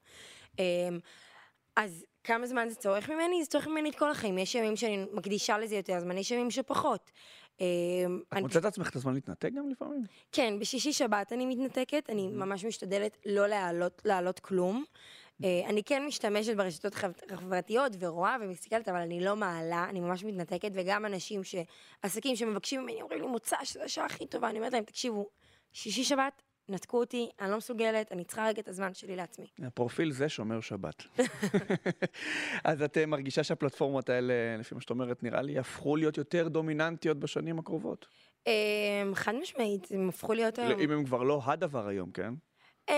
אמ, 0.60 1.00
אז 1.76 2.06
כמה 2.28 2.48
זמן 2.48 2.70
זה 2.70 2.76
צורך 2.76 3.10
ממני? 3.10 3.44
זה 3.44 3.50
צורך 3.50 3.68
ממני 3.68 3.90
את 3.90 3.96
כל 3.96 4.12
החיים. 4.12 4.38
יש 4.38 4.56
ימים 4.56 4.76
שאני 4.76 5.06
מקדישה 5.14 5.58
לזה 5.58 5.76
יותר 5.76 6.00
זמן, 6.00 6.18
יש 6.18 6.32
ימים 6.32 6.52
שפחות. 6.52 7.12
אמ, 7.62 7.66
את 8.28 8.34
אני- 8.34 8.42
מוצאת 8.42 8.64
לעצמך 8.64 8.90
את 8.90 8.96
הזמן 8.96 9.14
להתנתק 9.14 9.50
גם 9.54 9.70
לפעמים? 9.70 10.04
כן, 10.32 10.60
בשישי 10.60 10.94
שבת 10.94 11.34
אני 11.34 11.46
מתנתקת, 11.46 12.10
אני 12.10 12.28
ממש 12.28 12.66
משתדלת 12.66 13.18
לא 13.26 13.48
להעלות, 13.48 14.02
להעלות 14.06 14.40
כלום. 14.40 14.84
אה, 15.44 15.62
אני 15.70 15.84
כן 15.84 16.06
משתמשת 16.06 16.56
ברשתות 16.56 16.96
חב- 16.96 17.12
חברתיות 17.36 17.92
ורואה 18.00 18.38
ומסתכלת, 18.42 18.90
אבל 18.90 19.00
אני 19.00 19.20
לא 19.26 19.36
מעלה, 19.36 19.86
אני 19.90 20.00
ממש 20.00 20.24
מתנתקת, 20.24 20.72
וגם 20.74 21.06
אנשים 21.06 21.44
ש... 21.44 21.56
עסקים 22.02 22.36
שמבקשים 22.36 22.82
ממני, 22.82 23.02
אומרים 23.02 23.22
לי 23.22 23.28
מוצא, 23.28 23.56
שזו 23.64 23.82
השעה 23.82 24.06
הכי 24.06 24.28
טובה, 24.28 24.50
אני 24.50 24.58
אומרת 24.60 24.74
להם, 24.74 24.84
תקשיבו, 24.84 25.30
שישי 25.74 26.04
שבת, 26.04 26.42
נתקו 26.70 27.00
אותי, 27.00 27.30
אני 27.40 27.52
לא 27.52 27.58
מסוגלת, 27.58 28.12
אני 28.12 28.24
צריכה 28.24 28.48
רגע 28.48 28.62
את 28.62 28.68
הזמן 28.68 28.94
שלי 28.94 29.16
לעצמי. 29.16 29.46
הפרופיל 29.64 30.12
זה 30.12 30.30
שומר 30.30 30.62
שבת. 30.62 31.04
אז 32.64 32.82
את 32.82 32.98
אה, 32.98 33.06
מרגישה 33.06 33.44
שהפלטפורמות 33.44 34.10
האלה, 34.10 34.58
לפי 34.60 34.76
מה 34.76 34.82
שאת 34.82 34.90
אומרת, 34.90 35.24
נראה 35.24 35.42
לי, 35.42 35.60
הפכו 35.60 35.96
להיות 35.96 36.18
יותר 36.18 36.48
דומיננטיות 36.48 37.20
בשנים 37.20 37.60
הקרובות? 37.60 38.08
אה, 38.48 39.04
חד 39.14 39.36
משמעית, 39.36 39.88
הם 39.92 40.10
הפכו 40.10 40.34
להיות 40.34 40.60
היום... 40.60 40.80
אם 40.80 40.92
הם 40.92 41.06
כבר 41.06 41.24
לא 41.24 41.42
הדבר 41.46 41.88
היום, 41.88 42.12
כן? 42.12 42.34
אמ, 42.90 42.94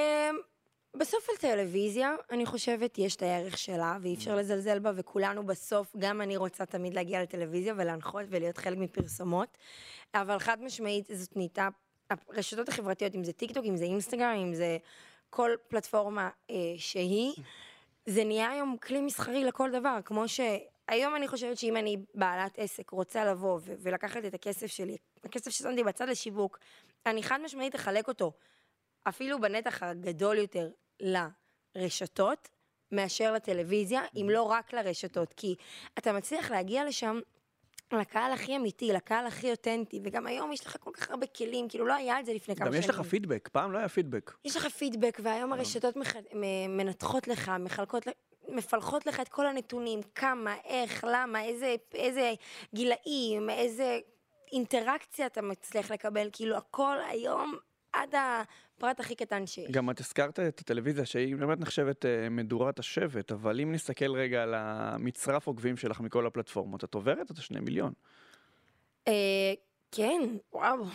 בסוף 0.98 1.28
הטלוויזיה, 1.38 2.16
אני 2.32 2.46
חושבת, 2.46 2.98
יש 2.98 3.16
את 3.16 3.22
הערך 3.22 3.58
שלה, 3.58 3.98
ואי 4.02 4.14
אפשר 4.16 4.36
לזלזל 4.36 4.80
בה, 4.80 4.92
וכולנו 4.96 5.46
בסוף, 5.46 5.96
גם 6.00 6.22
אני 6.22 6.38
רוצה 6.38 6.66
תמיד 6.66 6.94
להגיע 6.94 7.24
לטלוויזיה 7.24 7.74
ולהנחות 7.78 8.26
ולהיות 8.30 8.58
חלק 8.58 8.78
מפרסומות, 8.78 9.58
אבל 10.14 10.40
חד 10.40 10.62
משמעית 10.62 11.06
זאת 11.14 11.36
נהייתה, 11.36 11.68
הרשתות 12.10 12.70
החברתיות, 12.70 13.16
אם 13.16 13.24
זה 13.24 13.34
טיק 13.34 13.52
טוק, 13.52 13.66
אם 13.66 13.78
זה 13.78 13.84
אינסטגרם, 13.84 14.36
אם 14.36 14.54
זה 14.54 14.78
כל 15.30 15.52
פלטפורמה 15.68 16.30
אה, 16.50 16.56
שהיא, 16.78 17.34
זה 18.06 18.24
נהיה 18.24 18.50
היום 18.50 18.78
כלי 18.78 19.02
מסחרי 19.02 19.44
לכל 19.44 19.72
דבר, 19.72 20.00
כמו 20.06 20.28
ש... 20.28 20.40
היום 20.88 21.16
אני 21.16 21.28
חושבת 21.28 21.58
שאם 21.58 21.78
אני 21.78 21.98
בעלת 22.16 22.60
עסק, 22.60 22.90
רוצה 22.90 23.26
לבוא 23.26 23.60
ו- 23.62 23.74
ולקחת 23.80 24.26
את 24.26 24.34
הכסף 24.34 24.68
שלי, 24.68 24.98
הכסף 25.24 25.52
ששמתי 25.52 25.84
בצד 25.84 26.10
לשיווק, 26.10 26.60
אני 27.06 27.24
חד 27.24 27.40
משמעית 27.44 27.76
אחלק 27.76 28.08
אותו, 28.08 28.32
אפילו 29.04 29.42
בנתח 29.42 29.84
הגדול 29.84 30.38
יותר, 30.38 30.70
לרשתות, 31.76 32.50
מאשר 32.92 33.34
לטלוויזיה, 33.34 34.02
אם 34.16 34.28
לא 34.30 34.44
רק 34.44 34.74
לרשתות, 34.74 35.34
כי 35.34 35.56
אתה 35.98 36.14
מצליח 36.14 36.52
להגיע 36.52 36.86
לשם 36.86 37.20
לקהל 37.98 38.32
הכי 38.32 38.56
אמיתי, 38.56 38.94
לקהל 38.94 39.26
הכי 39.28 39.52
אותנטי, 39.52 40.00
וגם 40.04 40.28
היום 40.28 40.52
יש 40.52 40.66
לך 40.66 40.78
כל 40.80 40.92
כך 40.94 41.10
הרבה 41.10 41.28
כלים, 41.28 41.70
כאילו 41.70 41.86
לא 41.86 41.94
היה 41.94 42.20
את 42.20 42.26
זה 42.26 42.34
לפני 42.34 42.56
כמה 42.56 42.66
גם 42.66 42.72
שנים. 42.72 42.84
יש 42.84 42.90
לך 42.90 43.02
פידבק, 43.02 43.50
פעם 43.52 43.72
לא 43.72 43.78
היה 43.78 43.90
פידבק. 43.90 44.34
יש 44.46 44.56
לך 44.56 44.68
פידבק, 44.68 45.20
והיום 45.24 45.54
הרשתות 45.54 45.96
מח... 45.96 46.14
מנתחות 46.70 47.28
לך, 47.28 47.52
מחלקות, 47.60 48.08
מפלחות 48.48 49.06
לך 49.06 49.20
את 49.20 49.30
כל 49.30 49.48
הנתונים, 49.48 50.00
כמה, 50.16 50.56
איך, 50.66 51.06
למה, 51.12 51.44
איזה, 51.44 51.76
איזה 51.94 52.34
גילאים, 52.74 53.50
איזה 53.50 54.00
אינטראקציה 54.52 55.26
אתה 55.26 55.42
מצליח 55.42 55.92
לקבל, 55.92 56.30
כאילו 56.32 56.58
הכל 56.58 56.98
היום 57.10 57.58
עד 58.02 58.16
הפרט 58.16 59.00
הכי 59.00 59.16
קטן 59.16 59.48
שיש. 59.48 59.72
גם 59.72 59.90
את 59.90 60.00
הזכרת 60.00 60.40
את 60.40 60.60
הטלוויזיה 60.60 61.06
שהיא 61.06 61.36
באמת 61.36 61.60
נחשבת 61.60 62.06
אה, 62.06 62.30
מדורת 62.30 62.80
השבט, 62.80 63.32
אבל 63.32 63.62
אם 63.62 63.72
נסתכל 63.72 64.12
רגע 64.12 64.44
על 64.44 64.54
המצרף 64.58 65.48
עוקבים 65.48 65.78
שלך 65.78 66.00
מכל 66.00 66.28
הפלטפורמות, 66.28 66.84
את 66.84 66.94
עוברת 66.94 67.32
את 67.32 67.38
השני 67.38 67.60
מיליון. 67.60 67.94
אה, 69.08 69.54
כן, 69.92 70.22
וואו. 70.54 70.86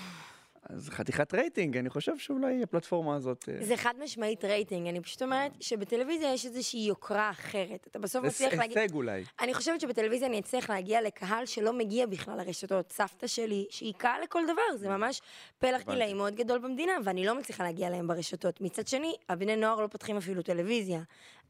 אז 0.68 0.88
חתיכת 0.90 1.34
רייטינג, 1.34 1.76
אני 1.76 1.90
חושב 1.90 2.18
שאולי 2.18 2.62
הפלטפורמה 2.62 3.16
הזאת... 3.16 3.48
אה, 3.48 3.64
זה 3.64 3.76
חד 3.76 3.94
משמעית 4.02 4.44
רייטינג, 4.44 4.88
אני 4.88 5.00
פשוט 5.00 5.22
אומרת 5.22 5.52
שבטלוויזיה 5.60 6.34
יש 6.34 6.46
איזושהי 6.46 6.80
יוקרה 6.80 7.30
אחרת. 7.30 7.86
אתה 7.90 7.98
בסוף 7.98 8.22
זה 8.22 8.28
מצליח 8.28 8.54
להגיד... 8.54 8.78
הישג 8.78 8.94
אולי. 8.94 9.24
אני 9.40 9.54
חושבת 9.54 9.80
שבטלוויזיה 9.80 10.28
אני 10.28 10.40
אצליח 10.40 10.70
להגיע 10.70 11.02
לקהל 11.02 11.46
שלא 11.46 11.72
מגיע 11.72 12.06
בכלל 12.06 12.36
לרשתות. 12.36 12.92
סבתא 12.92 13.26
שלי, 13.26 13.66
שהיא 13.70 13.94
קהל 13.96 14.22
לכל 14.22 14.42
דבר, 14.44 14.76
זה 14.76 14.88
ממש 14.88 15.20
פלח. 15.58 15.82
גילאים 15.90 16.16
מאוד 16.16 16.34
גדול 16.34 16.58
במדינה, 16.58 16.92
ואני 17.04 17.26
לא 17.26 17.38
מצליחה 17.38 17.64
להגיע 17.64 17.88
אליהם 17.88 18.06
ברשתות. 18.06 18.60
מצד 18.60 18.86
שני, 18.86 19.14
הבני 19.28 19.56
נוער 19.56 19.80
לא 19.80 19.86
פותחים 19.86 20.16
אפילו 20.16 20.42
טלוויזיה. 20.42 21.02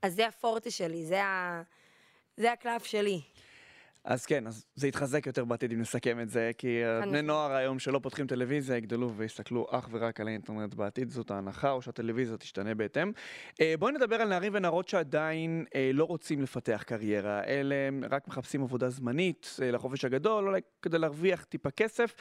אז 0.03 0.15
זה 0.15 0.27
הפורטה 0.27 0.71
שלי, 0.71 1.05
זה, 1.05 1.25
ה... 1.25 1.63
זה 2.37 2.53
הקלף 2.53 2.85
שלי. 2.85 3.21
אז 4.05 4.27
כן, 4.27 4.47
אז 4.47 4.67
זה 4.75 4.89
יתחזק 4.89 5.27
יותר 5.27 5.45
בעתיד 5.45 5.73
אם 5.73 5.81
נסכם 5.81 6.21
את 6.21 6.29
זה, 6.29 6.51
כי 6.59 6.81
בני. 7.03 7.23
נוער 7.23 7.53
היום 7.53 7.79
שלא 7.79 8.01
פותחים 8.03 8.27
טלוויזיה 8.27 8.77
יגדלו 8.77 9.15
ויסתכלו 9.17 9.67
אך 9.71 9.89
ורק 9.91 10.21
על 10.21 10.29
האינטרנט 10.29 10.75
בעתיד, 10.75 11.11
זאת 11.11 11.31
ההנחה, 11.31 11.71
או 11.71 11.83
שהטלוויזיה 11.83 12.37
תשתנה 12.37 12.75
בהתאם. 12.75 13.13
אה, 13.61 13.75
בואי 13.79 13.93
נדבר 13.93 14.17
על 14.17 14.29
נערים 14.29 14.53
ונערות 14.55 14.89
שעדיין 14.89 15.65
אה, 15.75 15.91
לא 15.95 16.05
רוצים 16.05 16.43
לפתח 16.43 16.83
קריירה, 16.87 17.45
אלה 17.45 17.75
רק 18.11 18.29
מחפשים 18.29 18.63
עבודה 18.63 18.89
זמנית 18.91 19.57
אה, 19.63 19.71
לחופש 19.71 20.05
הגדול, 20.05 20.49
אולי 20.49 20.61
כדי 20.83 20.99
להרוויח 20.99 21.45
טיפה 21.45 21.71
כסף. 21.71 22.15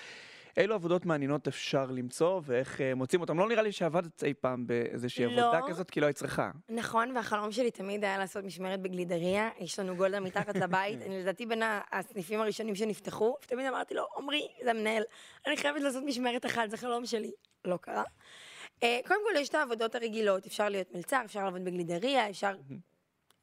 אילו 0.58 0.76
עבודות 0.76 1.06
מעניינות 1.06 1.48
אפשר 1.48 1.86
למצוא 1.86 2.42
ואיך 2.44 2.82
אה, 2.82 2.96
מוצאים 2.96 3.22
אותם? 3.22 3.40
לא 3.40 3.50
נראה 3.50 3.62
לי 3.62 3.72
שעבדת 3.72 4.24
אי 4.24 4.34
פעם 4.34 4.68
באיזושהי 4.68 5.26
לא. 5.26 5.42
עבודה 5.42 5.68
כזאת, 5.68 5.92
כי 5.92 6.02
לא 6.02 6.06
היית 6.06 6.18
צריכה. 6.18 6.52
נכון, 6.70 7.12
והחלום 7.16 7.52
שלי 7.52 7.72
תמיד 7.72 8.04
היה 8.04 8.18
לעשות 8.18 8.44
משמרת 8.44 8.82
בגלידריה. 8.82 9.50
יש 9.60 9.80
לנו 9.80 9.96
גולדה 9.96 10.20
מתחת 10.20 10.56
לבית, 10.56 11.02
אני 11.06 11.22
לדעתי 11.22 11.46
בין 11.46 11.64
הסניפים 11.92 12.42
הראשונים 12.42 12.76
שנפתחו, 12.76 13.36
ותמיד 13.44 13.66
אמרתי 13.66 13.94
לו, 13.94 14.06
עמרי, 14.18 14.48
זה 14.64 14.72
המנהל, 14.72 15.04
אני 15.48 15.58
חייבת 15.58 15.82
לעשות 15.82 16.04
משמרת 16.06 16.46
אחת, 16.46 16.70
זה 16.70 16.78
חלום 16.78 17.06
שלי. 17.06 17.32
לא 17.66 17.78
קרה. 17.78 18.04
אה, 18.84 19.00
קודם 19.08 19.20
כל, 19.24 19.40
יש 19.40 19.50
את 19.50 19.56
העבודות 19.56 19.96
הרגילות, 19.96 20.46
אפשר 20.46 20.70
להיות 20.70 20.96
מלצר, 20.96 21.22
אפשר 21.26 21.44
לעבוד 21.44 21.64
בגלידריה, 21.64 22.30
אפשר... 22.30 22.56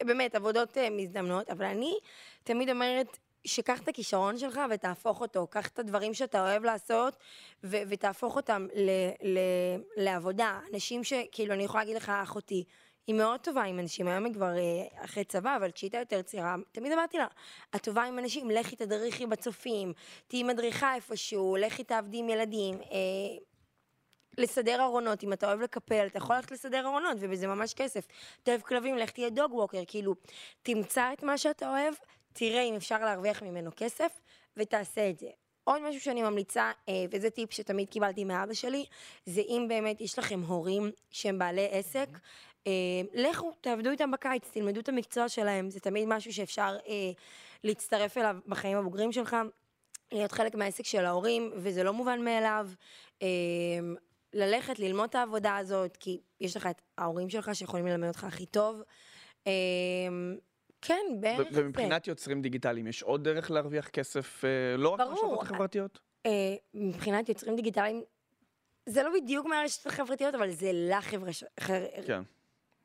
באמת, 0.02 0.34
עבודות 0.34 0.78
אה, 0.78 0.90
מזדמנות, 0.90 1.50
אבל 1.50 1.64
אני 1.64 1.98
תמיד 2.44 2.70
אומרת, 2.70 3.18
שקח 3.44 3.80
את 3.80 3.88
הכישרון 3.88 4.38
שלך 4.38 4.60
ותהפוך 4.70 5.20
אותו, 5.20 5.46
קח 5.46 5.68
את 5.68 5.78
הדברים 5.78 6.14
שאתה 6.14 6.40
אוהב 6.40 6.64
לעשות 6.64 7.16
ו- 7.64 7.82
ותהפוך 7.88 8.36
אותם 8.36 8.66
ל- 8.74 9.28
ל- 9.28 9.80
לעבודה. 10.04 10.60
אנשים 10.72 11.04
שכאילו, 11.04 11.54
אני 11.54 11.64
יכולה 11.64 11.82
להגיד 11.84 11.96
לך, 11.96 12.08
אחותי, 12.08 12.64
היא 13.06 13.14
מאוד 13.14 13.40
טובה 13.40 13.62
עם 13.62 13.78
אנשים, 13.78 14.08
היום 14.08 14.24
היא 14.24 14.34
כבר 14.34 14.56
אה, 14.56 15.04
אחרי 15.04 15.24
צבא, 15.24 15.56
אבל 15.56 15.70
כשהיא 15.70 15.88
הייתה 15.88 15.98
יותר 15.98 16.22
צעירה, 16.22 16.56
תמיד 16.72 16.92
אמרתי 16.92 17.18
לה, 17.18 17.26
את 17.76 17.82
טובה 17.82 18.02
עם 18.02 18.18
אנשים, 18.18 18.50
לכי 18.50 18.76
תדריכי 18.76 19.26
בצופים, 19.26 19.92
תהיי 20.28 20.42
מדריכה 20.42 20.94
איפשהו, 20.94 21.56
לכי 21.56 21.84
תעבדי 21.84 22.18
עם 22.18 22.28
ילדים. 22.28 22.74
אה, 22.74 23.38
לסדר 24.38 24.82
ארונות, 24.82 25.24
אם 25.24 25.32
אתה 25.32 25.46
אוהב 25.46 25.60
לקפל, 25.60 26.06
אתה 26.06 26.18
יכול 26.18 26.36
ללכת 26.36 26.50
לסדר 26.50 26.86
ארונות, 26.86 27.16
ובזה 27.20 27.46
ממש 27.46 27.74
כסף. 27.74 28.06
אתה 28.42 28.50
אוהב 28.50 28.60
כלבים, 28.62 28.96
לך 28.98 29.10
תהיה 29.10 29.30
דוג 29.30 29.54
ווקר, 29.54 29.82
כאילו, 29.86 30.14
תמצא 30.62 31.12
את 31.12 31.22
מה 31.22 31.38
שאתה 31.38 31.70
אוהב, 31.70 31.94
תראה 32.32 32.62
אם 32.62 32.74
אפשר 32.74 33.04
להרוויח 33.04 33.42
ממנו 33.42 33.70
כסף, 33.76 34.20
ותעשה 34.56 35.10
את 35.10 35.18
זה. 35.18 35.28
עוד 35.64 35.82
משהו 35.88 36.00
שאני 36.00 36.22
ממליצה, 36.22 36.72
אה, 36.88 37.04
וזה 37.10 37.30
טיפ 37.30 37.52
שתמיד 37.52 37.88
קיבלתי 37.88 38.24
מאבא 38.24 38.54
שלי, 38.54 38.84
זה 39.26 39.40
אם 39.40 39.66
באמת 39.68 40.00
יש 40.00 40.18
לכם 40.18 40.40
הורים 40.40 40.90
שהם 41.10 41.38
בעלי 41.38 41.68
עסק, 41.70 42.08
אה, 42.66 42.72
לכו, 43.14 43.52
תעבדו 43.60 43.90
איתם 43.90 44.10
בקיץ, 44.10 44.50
תלמדו 44.50 44.80
את 44.80 44.88
המקצוע 44.88 45.28
שלהם, 45.28 45.70
זה 45.70 45.80
תמיד 45.80 46.08
משהו 46.08 46.32
שאפשר 46.32 46.76
אה, 46.88 47.10
להצטרף 47.64 48.18
אליו 48.18 48.36
בחיים 48.46 48.78
הבוגרים 48.78 49.12
שלך. 49.12 49.36
להיות 50.12 50.32
חלק 50.32 50.54
מהעסק 50.54 50.84
של 50.84 51.04
ההורים, 51.04 51.50
וזה 51.56 51.84
לא 51.84 51.92
מובן 51.92 52.24
מאליו. 52.24 52.68
ללכת, 54.32 54.78
ללמוד 54.78 55.08
את 55.08 55.14
העבודה 55.14 55.56
הזאת, 55.56 55.96
כי 55.96 56.20
יש 56.40 56.56
לך 56.56 56.66
את 56.66 56.82
ההורים 56.98 57.30
שלך 57.30 57.50
שיכולים 57.54 57.86
ללמד 57.86 58.08
אותך 58.08 58.24
הכי 58.24 58.46
טוב. 58.46 58.82
כן, 60.82 61.02
בערך 61.20 61.46
ו- 61.50 61.54
זה. 61.54 61.64
ומבחינת 61.64 62.06
יוצרים 62.06 62.42
דיגיטליים, 62.42 62.86
יש 62.86 63.02
עוד 63.02 63.24
דרך 63.24 63.50
להרוויח 63.50 63.88
כסף, 63.88 64.44
אה, 64.44 64.76
לא 64.76 64.88
רק. 64.88 65.00
ברשתות 65.00 65.42
החברתיות? 65.42 65.98
אה, 66.26 66.54
מבחינת 66.74 67.28
יוצרים 67.28 67.56
דיגיטליים, 67.56 68.02
זה 68.86 69.02
לא 69.02 69.10
בדיוק 69.20 69.46
מהרשתות 69.46 69.92
החברתיות, 69.92 70.34
אבל 70.34 70.50
זה 70.50 70.70
לחברתיות. 70.74 71.50
כן, 72.06 72.22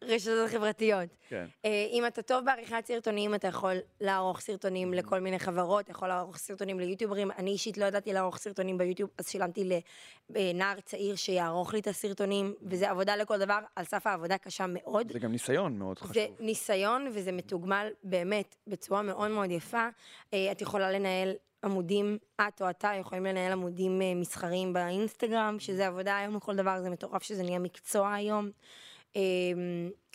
רשתות 0.01 0.45
החברתיות. 0.45 1.09
כן. 1.29 1.45
אה, 1.65 1.87
אם 1.91 2.07
אתה 2.07 2.21
טוב 2.21 2.45
בעריכת 2.45 2.85
סרטונים, 2.85 3.35
אתה 3.35 3.47
יכול 3.47 3.75
לערוך 4.01 4.39
סרטונים 4.39 4.93
לכל 4.93 5.19
מיני 5.19 5.39
חברות, 5.39 5.83
אתה 5.83 5.91
יכול 5.91 6.07
לערוך 6.07 6.37
סרטונים 6.37 6.79
ליוטיוברים. 6.79 7.31
אני 7.31 7.51
אישית 7.51 7.77
לא 7.77 7.85
ידעתי 7.85 8.13
לערוך 8.13 8.37
סרטונים 8.37 8.77
ביוטיוב, 8.77 9.09
אז 9.17 9.29
שילמתי 9.29 9.69
לנער 10.29 10.79
צעיר 10.79 11.15
שיערוך 11.15 11.73
לי 11.73 11.79
את 11.79 11.87
הסרטונים, 11.87 12.53
וזה 12.61 12.89
עבודה 12.89 13.15
לכל 13.15 13.37
דבר, 13.37 13.59
על 13.75 13.85
סף 13.85 14.07
העבודה 14.07 14.37
קשה 14.37 14.65
מאוד. 14.67 15.11
זה 15.11 15.19
גם 15.19 15.31
ניסיון 15.31 15.79
מאוד 15.79 15.99
חשוב. 15.99 16.13
זה 16.13 16.27
ניסיון 16.39 17.07
וזה 17.13 17.31
מתוגמל 17.31 17.87
באמת 18.03 18.55
בצורה 18.67 19.01
מאוד 19.01 19.31
מאוד 19.31 19.51
יפה. 19.51 19.87
אה, 20.33 20.51
את 20.51 20.61
יכולה 20.61 20.91
לנהל 20.91 21.33
עמודים, 21.63 22.17
את 22.41 22.61
או 22.61 22.69
אתה 22.69 22.91
יכולים 22.99 23.25
לנהל 23.25 23.51
עמודים 23.51 24.01
אה, 24.01 24.15
מסחריים 24.15 24.73
באינסטגרם, 24.73 25.55
שזה 25.59 25.87
עבודה 25.87 26.17
היום 26.17 26.35
לכל 26.35 26.55
דבר, 26.55 26.81
זה 26.81 26.89
מטורף 26.89 27.23
שזה 27.23 27.43
נהיה 27.43 27.59
מקצוע 27.59 28.13
היום. 28.13 28.51
אה, 29.15 29.21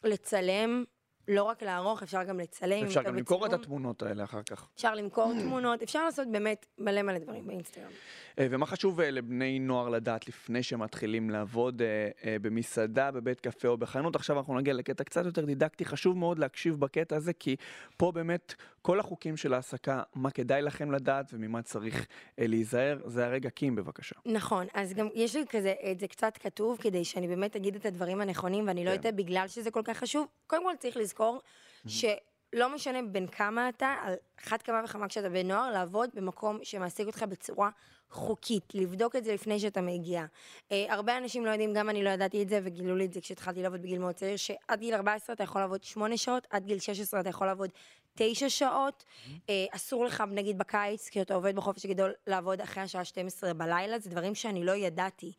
לצלם, 0.05 0.85
לא 1.31 1.43
רק 1.43 1.63
לערוך, 1.63 2.03
אפשר 2.03 2.25
גם 2.25 2.41
לצלם. 2.41 2.85
אפשר 2.85 3.03
גם 3.03 3.17
למכור 3.17 3.47
את. 3.47 3.53
התמונות 3.53 4.03
האלה 4.03 4.25
אחר 4.25 4.43
כך. 4.43 4.69
אפשר 4.75 4.95
למכור 4.95 5.33
תמונות, 5.41 5.83
אפשר 5.83 6.05
לעשות 6.05 6.29
באמת 6.33 6.67
מלא 6.79 7.03
מלא 7.03 7.19
דברים 7.19 7.47
באינסטגרם. 7.47 7.91
אה, 8.39 8.47
ומה 8.51 8.67
חשוב 8.67 9.01
אה, 9.01 9.11
לבני 9.11 9.59
נוער 9.59 9.89
לדעת 9.89 10.29
לפני 10.29 10.63
שהם 10.63 10.83
מתחילים 10.83 11.31
לעבוד 11.31 11.83
אה, 11.83 12.37
במסעדה, 12.43 13.11
בבית 13.11 13.41
קפה 13.41 13.69
או 13.69 13.77
בחנות? 13.77 14.17
עכשיו 14.17 14.39
אנחנו 14.39 14.59
נגיע 14.59 14.75
לקטע 14.75 15.05
קצת 15.05 15.25
יותר 15.25 15.45
דידקטי, 15.45 15.85
חשוב 15.85 16.19
מאוד 16.19 16.39
להקשיב 16.39 16.81
בקטע 16.81 17.17
הזה, 17.17 17.33
כי 17.33 17.57
פה 17.97 18.13
באמת 18.13 18.55
כל 18.83 19.01
החוקים 19.01 19.37
של 19.37 19.55
העסקה, 19.55 20.03
מה 20.15 20.31
כדאי 20.31 20.63
לכם 20.63 20.91
לדעת 20.91 21.31
וממה 21.33 21.63
צריך 21.63 22.07
אה, 22.39 22.47
להיזהר, 22.47 22.99
זה 23.05 23.27
הרגע 23.27 23.51
קים 23.51 23.75
בבקשה. 23.75 24.17
נכון, 24.27 24.67
אז 24.75 24.95
גם 24.95 25.09
יש 25.15 25.37
לי 25.37 25.45
כזה, 25.49 25.75
את 25.93 26.01
זה 26.01 26.09
קצת 26.09 26.39
כתוב, 26.41 26.79
כדי 26.81 27.05
שאני 27.05 27.29
באמת 27.29 27.57
אגיד 27.57 27.77
את 27.77 27.87
הדברים 27.87 28.21
הנכונים, 28.21 28.69
ואני 28.69 28.85
לא 28.85 28.91
כן. 28.91 28.99
אטעה 28.99 29.13
בגלל 29.13 29.49
שזה 29.49 29.71
כל 29.71 29.83
כך 29.85 29.97
חשוב. 29.97 30.27
קודם 30.47 30.63
כל 30.65 30.73
צריך 30.79 30.97
לזכור 30.97 31.41
שלא 31.87 32.75
משנה 32.75 32.99
בין 33.03 33.27
כמה 33.27 33.69
אתה, 33.69 33.95
על 34.03 34.15
אחת 34.45 34.63
כמה 34.63 34.83
וכמה 34.85 35.09
כשאתה 35.09 35.29
בן 35.29 35.49
נוער, 35.49 35.71
לעבוד 35.71 36.11
במקום 36.15 36.59
שמעסיק 36.63 37.07
אותך 37.07 37.23
בצורה 37.23 37.71
חוקית, 38.11 38.75
לבדוק 38.75 39.17
את 39.17 39.25
זה 39.25 39.35
לפני 39.35 39.61
שאתה 39.61 39.81
מגיע. 39.81 40.25
אה, 40.73 40.87
הרבה 40.89 41.19
אנשים 41.19 41.47
לא 41.47 41.51
יודעים, 41.51 41.75
גם 41.75 41.91
אני 41.91 42.05
לא 42.05 42.11
ידעתי 42.11 42.43
את 42.43 42.49
זה, 42.49 42.61
וגילו 42.65 42.97
לי 42.97 43.05
את 43.05 43.13
זה 43.13 43.21
כשהתחלתי 43.21 43.63
לעבוד 43.63 43.83
בגיל 43.83 43.99
מאוד 43.99 44.15
צעיר, 44.15 44.37
שעד 44.37 44.81
גיל 44.81 44.95
14 44.95 45.35
אתה 45.35 45.45
יכול 45.45 45.61
לעבוד 45.61 45.83
8 45.83 46.17
שעות, 46.17 46.47
עד 46.51 46.65
גיל 46.65 46.79
16 46.79 47.21
אתה 47.21 47.29
יכול 47.29 47.47
לעבוד 47.47 47.71
9 48.15 48.49
שעות. 48.49 49.05
אה, 49.49 49.67
אסור 49.71 50.05
לך, 50.05 50.25
נגיד 50.31 50.59
בקיץ, 50.59 51.09
כי 51.09 51.23
אתה 51.23 51.35
עובד 51.35 51.57
בחופש 51.57 51.85
הגדול, 51.85 52.13
לעבוד 52.27 52.61
אחרי 52.61 52.83
השעה 52.83 53.05
12 53.05 53.55
בלילה, 53.55 53.99
זה 53.99 54.11
דברים 54.11 54.35
שאני 54.35 54.65
לא 54.65 54.73
ידעתי. 54.73 55.33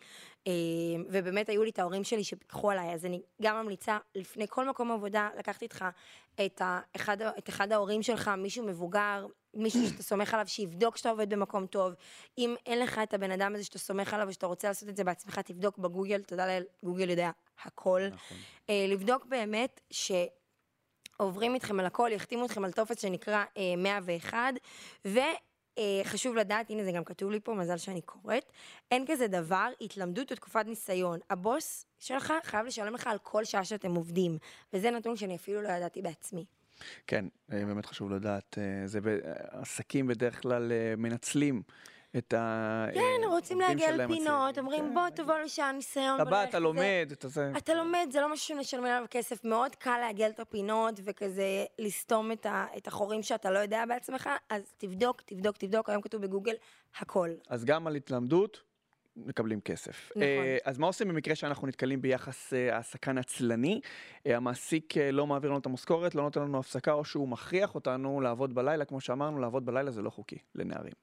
אה, 0.47 0.51
ובאמת 1.09 1.49
היו 1.49 1.63
לי 1.63 1.69
את 1.69 1.79
ההורים 1.79 2.03
שלי 2.03 2.23
שפיקחו 2.23 2.71
עליי, 2.71 2.93
אז 2.93 3.05
אני 3.05 3.21
גם 3.41 3.63
ממליצה, 3.63 3.97
לפני 4.15 4.45
כל 4.49 4.69
מקום 4.69 4.91
עבודה, 4.91 5.29
לקחת 5.37 5.61
איתך 5.61 5.85
את, 6.45 6.61
ה, 6.61 6.79
אחד, 6.95 7.21
ה- 7.21 7.31
את 7.37 7.49
אחד 7.49 7.71
ההורים 7.71 8.03
שלך, 8.03 8.27
מישהו 8.37 8.65
מבוגר, 8.65 9.25
מישהו 9.53 9.87
שאתה 9.89 10.03
סומך 10.03 10.33
עליו, 10.33 10.47
שיבדוק 10.47 10.97
שאתה 10.97 11.09
עובד 11.09 11.29
במקום 11.29 11.65
טוב. 11.65 11.93
אם 12.37 12.55
אין 12.65 12.79
לך 12.79 12.99
את 13.03 13.13
הבן 13.13 13.31
אדם 13.31 13.55
הזה 13.55 13.63
שאתה 13.63 13.79
סומך 13.79 14.13
עליו 14.13 14.27
ושאתה 14.29 14.45
רוצה 14.45 14.67
לעשות 14.67 14.89
את 14.89 14.97
זה 14.97 15.03
בעצמך, 15.03 15.39
תבדוק 15.39 15.77
בגוגל, 15.77 16.21
תודה 16.21 16.47
לאל, 16.47 16.63
גוגל 16.83 17.09
יודע 17.09 17.31
הכל. 17.63 18.01
נכון. 18.11 18.37
אה, 18.69 18.85
לבדוק 18.89 19.25
באמת 19.25 19.81
ש... 19.89 20.11
עוברים 21.21 21.55
איתכם 21.55 21.79
על 21.79 21.85
הכל, 21.85 22.09
יחתימו 22.13 22.45
אתכם 22.45 22.65
על 22.65 22.71
טופס 22.71 23.01
שנקרא 23.01 23.43
אה, 23.57 23.73
101, 23.77 24.37
וחשוב 25.05 26.35
אה, 26.37 26.41
לדעת, 26.41 26.69
הנה 26.69 26.83
זה 26.83 26.91
גם 26.91 27.03
כתוב 27.03 27.31
לי 27.31 27.39
פה, 27.39 27.53
מזל 27.53 27.77
שאני 27.77 28.01
קוראת, 28.01 28.51
אין 28.91 29.05
כזה 29.07 29.27
דבר, 29.27 29.69
התלמדות 29.81 30.31
ותקופת 30.31 30.65
ניסיון. 30.65 31.19
הבוס 31.29 31.85
שלך 31.99 32.33
חייב 32.43 32.65
לשלם 32.65 32.93
לך 32.93 33.07
על 33.07 33.17
כל 33.23 33.43
שעה 33.45 33.65
שאתם 33.65 33.95
עובדים, 33.95 34.37
וזה 34.73 34.91
נתון 34.91 35.15
שאני 35.15 35.35
אפילו 35.35 35.61
לא 35.61 35.69
ידעתי 35.69 36.01
בעצמי. 36.01 36.45
כן, 37.07 37.25
אה, 37.53 37.65
באמת 37.65 37.85
חשוב 37.85 38.11
לדעת, 38.11 38.57
אה, 38.57 38.87
זה 38.87 38.99
עסקים 39.49 40.07
בדרך 40.07 40.41
כלל 40.41 40.71
אה, 40.71 40.93
מנצלים. 40.97 41.61
את 42.17 42.33
ה... 42.33 42.85
כן, 42.93 43.27
רוצים 43.29 43.59
להגיע 43.59 43.97
לפינות, 43.97 44.57
אומרים 44.57 44.87
כן. 44.87 44.93
בוא 44.93 45.09
תבוא 45.09 45.37
לשעה 45.37 45.71
ניסיון. 45.71 46.21
אתה 46.21 46.29
בא, 46.29 46.43
אתה 46.43 46.59
לומד, 46.59 47.09
אתה 47.11 47.27
זה. 47.27 47.51
אתה 47.57 47.73
לומד, 47.73 48.07
זה 48.11 48.21
לא 48.21 48.31
משהו 48.31 48.47
שמשלמים 48.47 48.85
עליו 48.85 49.05
כסף, 49.09 49.43
מאוד 49.43 49.75
קל 49.75 49.97
לעגל 49.97 50.29
את 50.29 50.39
הפינות 50.39 50.99
וכזה 51.03 51.65
לסתום 51.79 52.31
את 52.77 52.87
החורים 52.87 53.23
שאתה 53.23 53.51
לא 53.51 53.59
יודע 53.59 53.83
בעצמך, 53.87 54.29
אז 54.49 54.73
תבדוק, 54.77 55.21
תבדוק, 55.21 55.57
תבדוק, 55.57 55.89
היום 55.89 56.01
כתוב 56.01 56.21
בגוגל 56.21 56.53
הכל. 56.99 57.29
אז 57.49 57.65
גם 57.65 57.87
על 57.87 57.95
התלמדות, 57.95 58.61
מקבלים 59.15 59.61
כסף. 59.61 60.11
נכון. 60.11 60.21
אה, 60.21 60.57
אז 60.65 60.77
מה 60.77 60.87
עושים 60.87 61.07
במקרה 61.07 61.35
שאנחנו 61.35 61.67
נתקלים 61.67 62.01
ביחס 62.01 62.53
אה, 62.53 62.75
העסקה 62.75 63.11
נצלני? 63.11 63.81
אה, 64.27 64.37
המעסיק 64.37 64.97
לא 64.97 65.27
מעביר 65.27 65.49
לנו 65.49 65.59
את 65.59 65.65
המשכורת, 65.65 66.15
לא 66.15 66.23
נותן 66.23 66.41
לנו 66.41 66.59
הפסקה, 66.59 66.93
או 66.93 67.05
שהוא 67.05 67.27
מכריח 67.27 67.75
אותנו 67.75 68.21
לעבוד 68.21 68.55
בלילה, 68.55 68.85
כמו 68.85 69.01
שאמרנו, 69.01 69.39
לעבוד 69.39 69.65
בלילה 69.65 69.91
זה 69.91 70.01
לא 70.01 70.09
חוקי 70.09 70.37
לנערים. 70.55 70.93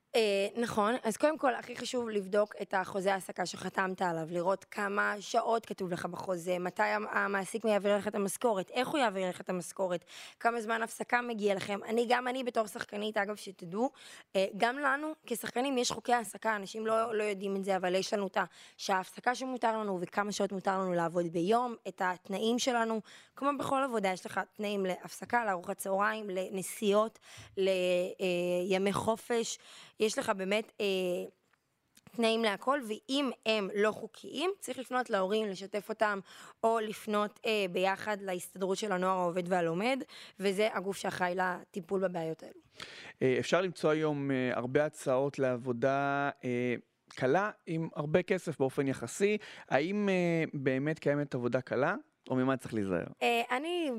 נכון, 0.57 0.95
אז 1.03 1.17
קודם 1.17 1.39
כל, 1.39 1.55
הכי 1.55 1.77
חשוב 1.77 2.09
לבדוק 2.09 2.55
את 2.63 2.75
החוזה 2.75 3.15
העסקה 3.15 3.47
שחתמת 3.47 4.03
עליו, 4.03 4.27
לראות 4.31 4.65
כמה 4.65 5.15
שעות 5.21 5.67
כתוב 5.67 5.93
לך 5.93 6.07
בחוזה, 6.07 6.59
מתי 6.59 6.83
המעסיק 7.11 7.65
יעביר 7.65 7.97
לך 7.97 8.09
את 8.09 8.15
המשכורת, 8.15 8.71
איך 8.71 8.89
הוא 8.89 8.99
יעביר 8.99 9.29
לך 9.29 9.41
את 9.41 9.51
המשכורת, 9.51 10.05
כמה 10.41 10.61
זמן 10.61 10.83
הפסקה 10.83 11.21
מגיע 11.23 11.55
לכם. 11.55 11.81
אני, 11.85 12.07
גם 12.09 12.29
אני 12.29 12.45
בתור 12.45 12.67
שחקנית, 12.67 13.17
אגב, 13.17 13.37
שתדעו, 13.37 13.91
גם 14.57 14.79
לנו 14.79 15.13
כשחקנים 15.27 15.79
יש 15.79 15.93
חוקי 15.93 16.13
העסקה, 16.13 16.57
אנשים 16.57 16.87
לא, 16.87 17.15
לא 17.15 17.23
יודעים 17.23 17.57
את 17.57 17.65
זה, 17.65 17.77
אבל 17.77 17.95
יש 17.95 18.15
לנו 18.15 18.27
את 18.27 18.39
השעה 18.77 19.01
הפסקה 19.01 19.35
שמותר 19.35 19.79
לנו 19.79 19.99
וכמה 20.01 20.33
שעות 20.33 20.53
מותר 20.53 20.79
לנו 20.79 20.93
לעבוד 20.93 21.27
ביום, 21.27 21.75
את 21.89 22.03
התנאים 22.05 22.59
שלנו, 22.59 23.01
כמו 23.37 23.51
בכל 23.59 23.83
עבודה, 23.85 24.09
יש 24.09 24.27
לך 24.27 24.41
תנאים 24.57 24.87
להפסקה, 24.87 25.45
לארוחת 25.45 25.77
צהריים, 25.77 26.31
לנסיעות, 26.31 27.19
לימי 27.57 28.93
חופש, 28.93 29.59
יש 30.09 30.19
לך 30.19 30.33
באמת... 30.37 30.73
אה, 30.81 30.87
תנאים 32.17 32.43
להכל, 32.43 32.81
ואם 32.89 33.31
הם 33.47 33.69
לא 33.75 33.93
חוקיים, 33.93 34.51
צריך 34.59 34.79
לפנות 34.79 35.11
להורים, 35.11 35.47
לשתף 35.49 35.89
אותם, 35.89 36.19
או 36.65 36.79
לפנות 36.81 37.41
אה, 37.47 37.67
ביחד 37.73 38.17
להסתדרות 38.21 38.79
של 38.79 38.93
הנוער 38.93 39.19
העובד 39.19 39.43
והלומד, 39.49 40.03
וזה 40.41 40.69
הגוף 40.73 40.97
שאחראי 40.97 41.35
לטיפול 41.35 42.09
בבעיות 42.09 42.43
האלו. 42.43 42.61
אה, 43.23 43.37
אפשר 43.39 43.61
למצוא 43.61 43.91
היום 43.91 44.31
אה, 44.31 44.51
הרבה 44.55 44.85
הצעות 44.85 45.39
לעבודה 45.39 46.31
אה, 46.45 46.75
קלה 47.15 47.51
עם 47.67 47.89
הרבה 47.95 48.23
כסף 48.23 48.59
באופן 48.59 48.89
יחסי. 48.89 49.39
האם 49.69 50.09
uh, 50.09 50.51
באמת 50.55 50.99
קיימת 50.99 51.35
עבודה 51.35 51.61
קלה? 51.61 51.95
או 52.29 52.37
ממה 52.37 52.57
צריך 52.57 52.75
להיזהר? 52.75 53.05
Uh, 53.05 53.25
אני, 53.51 53.91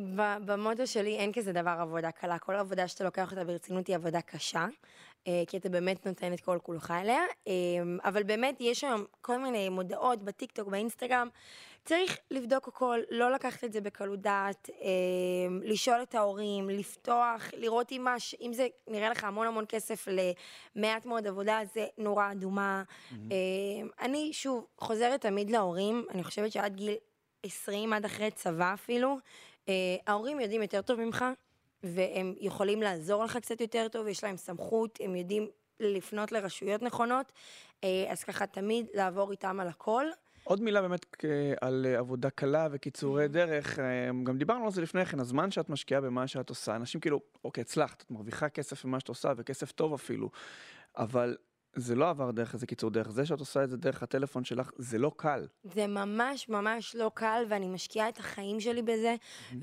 במוטו 0.45 0.87
שלי 0.87 1.17
אין 1.17 1.33
כזה 1.33 1.53
דבר 1.53 1.75
עבודה 1.79 2.11
קלה. 2.11 2.39
כל 2.39 2.55
עבודה 2.55 2.87
שאתה 2.87 3.03
לוקח 3.03 3.31
אותה 3.31 3.43
ברצינות 3.43 3.87
היא 3.87 3.95
עבודה 3.95 4.21
קשה, 4.21 4.65
uh, 4.65 5.27
כי 5.47 5.57
אתה 5.57 5.69
באמת 5.69 6.05
נותן 6.05 6.33
את 6.33 6.41
כל 6.41 6.57
כולך 6.63 6.91
אליה. 6.91 7.21
Uh, 7.45 7.49
אבל 8.03 8.23
באמת 8.23 8.57
יש 8.59 8.83
היום 8.83 9.05
כל 9.21 9.37
מיני 9.37 9.69
מודעות 9.69 10.23
בטיקטוק, 10.23 10.67
באינסטגרם, 10.67 11.27
צריך 11.85 12.17
לבדוק 12.31 12.67
הכל, 12.67 12.99
לא 13.09 13.31
לקחת 13.31 13.63
את 13.63 13.73
זה 13.73 13.81
בקלות 13.81 14.21
דעת, 14.21 14.69
אה, 14.81 14.87
לשאול 15.63 16.01
את 16.01 16.15
ההורים, 16.15 16.69
לפתוח, 16.69 17.49
לראות 17.57 17.91
אם, 17.91 18.07
מש, 18.15 18.35
אם 18.41 18.53
זה 18.53 18.67
נראה 18.87 19.09
לך 19.09 19.23
המון 19.23 19.47
המון 19.47 19.65
כסף 19.69 20.07
למעט 20.75 21.05
מאוד 21.05 21.27
עבודה, 21.27 21.59
זה 21.73 21.85
נורה 21.97 22.31
אדומה. 22.31 22.83
Mm-hmm. 22.83 23.15
אה, 23.31 24.05
אני 24.05 24.33
שוב 24.33 24.65
חוזרת 24.77 25.21
תמיד 25.21 25.49
להורים, 25.49 26.05
אני 26.09 26.23
חושבת 26.23 26.51
שעד 26.51 26.75
גיל 26.75 26.95
20, 27.43 27.93
עד 27.93 28.05
אחרי 28.05 28.31
צבא 28.31 28.73
אפילו, 28.73 29.17
אה, 29.69 29.73
ההורים 30.07 30.39
יודעים 30.39 30.61
יותר 30.61 30.81
טוב 30.81 30.99
ממך, 30.99 31.25
והם 31.83 32.33
יכולים 32.39 32.81
לעזור 32.81 33.23
לך 33.23 33.37
קצת 33.37 33.61
יותר 33.61 33.87
טוב, 33.87 34.07
יש 34.07 34.23
להם 34.23 34.37
סמכות, 34.37 34.99
הם 35.01 35.15
יודעים 35.15 35.47
לפנות 35.79 36.31
לרשויות 36.31 36.81
נכונות, 36.81 37.31
אה, 37.83 38.05
אז 38.09 38.23
ככה 38.23 38.47
תמיד 38.47 38.85
לעבור 38.93 39.31
איתם 39.31 39.59
על 39.59 39.67
הכל. 39.67 40.05
עוד 40.43 40.61
מילה 40.61 40.81
באמת 40.81 41.15
על 41.61 41.85
עבודה 41.97 42.29
קלה 42.29 42.67
וקיצורי 42.71 43.27
דרך, 43.27 43.79
אה, 43.79 44.09
גם 44.23 44.37
דיברנו 44.37 44.65
על 44.65 44.71
זה 44.71 44.81
לפני 44.81 45.05
כן, 45.05 45.19
הזמן 45.19 45.51
שאת 45.51 45.69
משקיעה 45.69 46.01
במה 46.01 46.27
שאת 46.27 46.49
עושה, 46.49 46.75
אנשים 46.75 47.01
כאילו, 47.01 47.19
אוקיי, 47.43 47.61
הצלחת, 47.61 48.01
את 48.01 48.11
מרוויחה 48.11 48.49
כסף 48.49 48.85
במה 48.85 48.99
שאת 48.99 49.09
עושה, 49.09 49.31
וכסף 49.37 49.71
טוב 49.71 49.93
אפילו, 49.93 50.29
אבל 50.97 51.37
זה 51.75 51.95
לא 51.95 52.09
עבר 52.09 52.31
דרך 52.31 52.53
איזה 52.53 52.67
קיצור 52.67 52.89
דרך, 52.89 53.09
זה 53.09 53.25
שאת 53.25 53.39
עושה 53.39 53.63
את 53.63 53.69
זה 53.69 53.77
דרך 53.77 54.03
הטלפון 54.03 54.43
שלך, 54.43 54.71
זה 54.77 54.97
לא 54.97 55.11
קל. 55.17 55.47
זה 55.63 55.87
ממש 55.87 56.49
ממש 56.49 56.95
לא 56.95 57.11
קל, 57.13 57.43
ואני 57.49 57.67
משקיעה 57.67 58.09
את 58.09 58.17
החיים 58.17 58.59
שלי 58.59 58.81
בזה, 58.81 59.15
mm-hmm. 59.51 59.55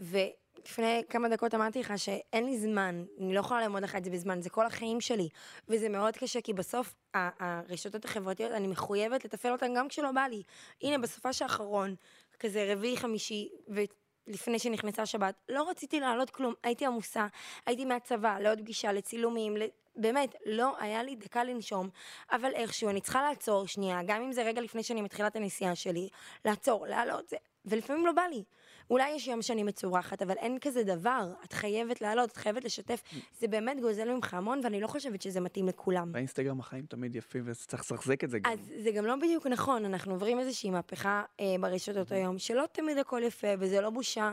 לפני 0.66 1.02
כמה 1.08 1.28
דקות 1.28 1.54
אמרתי 1.54 1.80
לך 1.80 1.92
שאין 1.96 2.44
לי 2.44 2.58
זמן, 2.58 3.04
אני 3.20 3.34
לא 3.34 3.40
יכולה 3.40 3.60
לאמוד 3.60 3.82
לך 3.82 3.96
את 3.96 4.04
זה 4.04 4.10
בזמן, 4.10 4.40
זה 4.40 4.50
כל 4.50 4.66
החיים 4.66 5.00
שלי. 5.00 5.28
וזה 5.68 5.88
מאוד 5.88 6.16
קשה, 6.16 6.40
כי 6.40 6.52
בסוף 6.52 6.94
הרשתות 7.14 8.04
החברתיות, 8.04 8.52
אני 8.52 8.66
מחויבת 8.68 9.24
לתפעל 9.24 9.52
אותן 9.52 9.74
גם 9.76 9.88
כשלא 9.88 10.12
בא 10.12 10.26
לי. 10.30 10.42
הנה, 10.82 10.98
בסופש 10.98 11.42
האחרון, 11.42 11.94
כזה 12.40 12.72
רביעי, 12.72 12.96
חמישי, 12.96 13.48
ולפני 13.68 14.58
שנכנסה 14.58 15.06
שבת, 15.06 15.34
לא 15.48 15.70
רציתי 15.70 16.00
לעלות 16.00 16.30
כלום, 16.30 16.54
הייתי 16.62 16.86
עמוסה, 16.86 17.26
הייתי 17.66 17.84
מהצבא, 17.84 18.38
לעוד 18.38 18.58
פגישה, 18.58 18.92
לצילומים, 18.92 19.56
באמת, 19.96 20.34
לא 20.46 20.74
היה 20.78 21.02
לי 21.02 21.16
דקה 21.16 21.44
לנשום, 21.44 21.88
אבל 22.32 22.52
איכשהו 22.54 22.90
אני 22.90 23.00
צריכה 23.00 23.22
לעצור 23.22 23.66
שנייה, 23.66 24.00
גם 24.06 24.22
אם 24.22 24.32
זה 24.32 24.42
רגע 24.42 24.60
לפני 24.60 24.82
שאני 24.82 25.02
מתחילה 25.02 25.28
את 25.28 25.36
הנסיעה 25.36 25.74
שלי, 25.74 26.08
לעצור, 26.44 26.86
לעלות, 26.86 27.28
זה, 27.28 27.36
ולפעמים 27.64 28.06
לא 28.06 28.12
בא 28.12 28.22
לי. 28.22 28.44
אולי 28.90 29.10
יש 29.10 29.28
יום 29.28 29.42
שאני 29.42 29.62
מצורחת, 29.62 30.22
אבל 30.22 30.34
אין 30.34 30.58
כזה 30.60 30.84
דבר. 30.84 31.32
את 31.44 31.52
חייבת 31.52 32.00
לעלות, 32.00 32.30
את 32.30 32.36
חייבת 32.36 32.64
לשתף. 32.64 33.02
זה 33.38 33.48
באמת 33.48 33.80
גוזל 33.80 34.14
ממך 34.14 34.34
המון, 34.34 34.60
ואני 34.64 34.80
לא 34.80 34.86
חושבת 34.86 35.22
שזה 35.22 35.40
מתאים 35.40 35.68
לכולם. 35.68 36.12
באינסטגרם 36.12 36.60
החיים 36.60 36.86
תמיד 36.86 37.16
יפים, 37.16 37.42
וצריך 37.46 37.82
לסחזק 37.82 38.24
את 38.24 38.30
זה 38.30 38.38
גם. 38.38 38.52
אז 38.52 38.58
זה 38.82 38.90
גם 38.90 39.06
לא 39.06 39.16
בדיוק 39.16 39.46
נכון, 39.46 39.84
אנחנו 39.84 40.12
עוברים 40.12 40.38
איזושהי 40.38 40.70
מהפכה 40.70 41.22
אה, 41.40 41.54
ברשתות 41.60 42.12
היום, 42.12 42.38
שלא 42.38 42.64
תמיד 42.72 42.98
הכל 42.98 43.22
יפה, 43.26 43.48
וזה 43.58 43.80
לא 43.80 43.90
בושה 43.90 44.32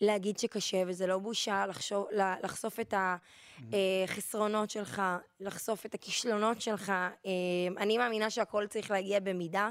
להגיד 0.00 0.38
שקשה, 0.38 0.82
וזה 0.86 1.06
לא 1.06 1.18
בושה 1.18 1.66
לחשוב, 1.66 2.06
לחשוף 2.42 2.80
את 2.80 2.94
החסרונות 3.72 4.68
אה, 4.68 4.74
שלך, 4.74 5.02
לחשוף 5.40 5.86
את 5.86 5.94
הכישלונות 5.94 6.60
שלך. 6.60 6.90
אה, 6.90 7.30
אני 7.78 7.98
מאמינה 7.98 8.30
שהכל 8.30 8.66
צריך 8.66 8.90
להגיע 8.90 9.20
במידה. 9.20 9.70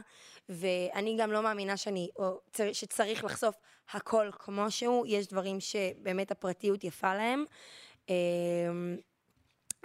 ואני 0.49 1.17
גם 1.19 1.31
לא 1.31 1.43
מאמינה 1.43 1.77
שאני, 1.77 2.09
או 2.15 2.39
שצריך 2.73 3.23
לחשוף 3.23 3.55
הכל 3.91 4.29
כמו 4.39 4.71
שהוא, 4.71 5.05
יש 5.07 5.27
דברים 5.27 5.59
שבאמת 5.59 6.31
הפרטיות 6.31 6.83
יפה 6.83 7.15
להם. 7.15 7.45
אמ, 8.09 8.97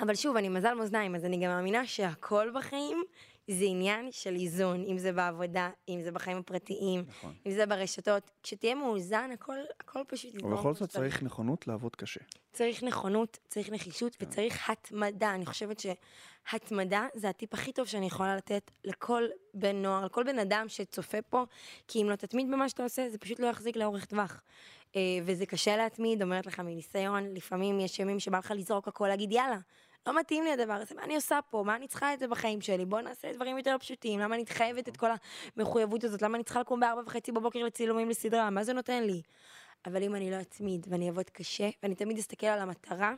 אבל 0.00 0.14
שוב, 0.14 0.36
אני 0.36 0.48
מזל 0.48 0.74
מאזניים, 0.74 1.14
אז 1.14 1.24
אני 1.24 1.36
גם 1.36 1.50
מאמינה 1.50 1.86
שהכל 1.86 2.50
בחיים 2.54 3.04
זה 3.48 3.64
עניין 3.64 4.12
של 4.12 4.34
איזון, 4.34 4.84
אם 4.84 4.98
זה 4.98 5.12
בעבודה, 5.12 5.70
אם 5.88 6.00
זה 6.02 6.12
בחיים 6.12 6.36
הפרטיים, 6.36 7.04
נכון. 7.08 7.34
אם 7.46 7.52
זה 7.52 7.66
ברשתות. 7.66 8.30
כשתהיה 8.42 8.74
מאוזן, 8.74 9.30
הכל, 9.34 9.56
הכל 9.80 10.00
פשוט 10.08 10.34
יזרום. 10.34 10.52
ובכל 10.52 10.74
זאת 10.74 10.88
צריך 10.90 11.22
נכונות 11.22 11.66
לעבוד 11.66 11.96
קשה. 11.96 12.20
צריך 12.52 12.82
נכונות, 12.82 13.38
צריך 13.48 13.70
נחישות 13.70 14.14
כן. 14.16 14.26
וצריך 14.26 14.70
התמדה. 14.70 15.34
אני 15.34 15.46
חושבת 15.46 15.80
שהתמדה 15.80 17.06
זה 17.14 17.28
הטיפ 17.28 17.54
הכי 17.54 17.72
טוב 17.72 17.86
שאני 17.86 18.06
יכולה 18.06 18.36
לתת 18.36 18.70
לכל 18.84 19.22
בן 19.54 19.76
נוער, 19.76 20.04
לכל 20.04 20.24
בן 20.24 20.38
אדם 20.38 20.64
שצופה 20.68 21.22
פה, 21.22 21.44
כי 21.88 22.02
אם 22.02 22.10
לא 22.10 22.16
תתמיד 22.16 22.46
במה 22.46 22.68
שאתה 22.68 22.82
עושה, 22.82 23.10
זה 23.10 23.18
פשוט 23.18 23.40
לא 23.40 23.46
יחזיק 23.46 23.76
לאורך 23.76 24.04
טווח. 24.04 24.42
אה, 24.96 25.00
וזה 25.24 25.46
קשה 25.46 25.76
להתמיד, 25.76 26.22
אומרת 26.22 26.46
לך 26.46 26.60
מניסיון, 26.60 27.34
לפעמים 27.34 27.80
יש 27.80 27.98
ימים 27.98 28.20
שבא 28.20 28.38
לך 28.38 28.52
לזרוק 28.56 28.88
הכל, 28.88 29.08
להגיד 29.08 29.32
יאללה. 29.32 29.58
לא 30.08 30.20
מתאים 30.20 30.44
לי 30.44 30.52
הדבר 30.52 30.72
הזה, 30.72 30.94
מה 30.94 31.04
אני 31.04 31.14
עושה 31.14 31.38
פה? 31.50 31.62
מה 31.66 31.76
אני 31.76 31.88
צריכה 31.88 32.14
את 32.14 32.18
זה 32.18 32.28
בחיים 32.28 32.60
שלי? 32.60 32.84
בוא 32.84 33.00
נעשה 33.00 33.32
דברים 33.32 33.58
יותר 33.58 33.76
פשוטים, 33.80 34.20
למה 34.20 34.34
אני 34.34 34.46
חייבת 34.46 34.88
את 34.88 34.96
כל 34.96 35.10
המחויבות 35.56 36.04
הזאת? 36.04 36.22
למה 36.22 36.36
אני 36.36 36.44
צריכה 36.44 36.60
לקום 36.60 36.80
בארבע 36.80 37.02
וחצי 37.06 37.32
בבוקר 37.32 37.64
לצילומים 37.64 38.08
לסדרה? 38.08 38.50
מה 38.50 38.64
זה 38.64 38.72
נותן 38.72 39.04
לי? 39.04 39.22
אבל 39.86 40.02
אם 40.02 40.14
אני 40.14 40.30
לא 40.30 40.40
אתמיד 40.40 40.86
ואני 40.90 41.06
אעבוד 41.06 41.30
קשה, 41.30 41.68
ואני 41.82 41.94
תמיד 41.94 42.18
אסתכל 42.18 42.46
על 42.46 42.60
המטרה, 42.60 43.14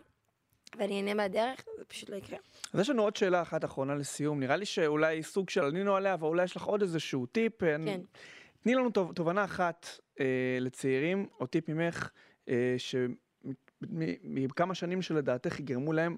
ואני 0.79 0.97
אהנה 0.97 1.15
מהדרך, 1.15 1.65
זה 1.79 1.85
פשוט 1.85 2.11
לא 2.11 2.17
יקרה. 2.17 2.39
אז 2.73 2.81
יש 2.81 2.91
לנו 2.91 3.03
עוד 3.03 3.17
שאלה 3.17 3.43
אחת 3.43 3.65
אחרונה 3.65 3.95
לסיום. 3.95 4.41
נראה 4.41 4.57
לי 4.57 4.65
שאולי 4.65 5.23
סוג 5.23 5.51
של 5.51 5.65
ענינו 5.65 5.97
עליה, 5.97 6.15
אבל 6.15 6.27
אולי 6.27 6.45
יש 6.45 6.57
לך 6.57 6.63
עוד 6.63 6.83
איזשהו 6.83 7.27
טיפ. 7.27 7.61
כן. 7.61 7.75
אני... 7.75 7.99
תני 8.63 8.75
לנו 8.75 8.91
תובנה 8.91 9.45
אחת 9.45 9.87
אה, 10.21 10.25
לצעירים, 10.61 11.27
או 11.41 11.47
טיפ 11.47 11.69
ממך, 11.69 12.11
אה, 12.49 12.75
שמכמה 13.83 14.75
שנים 14.75 15.03
שלדעתך 15.03 15.61
יגרמו 15.61 15.93
להם 15.93 16.17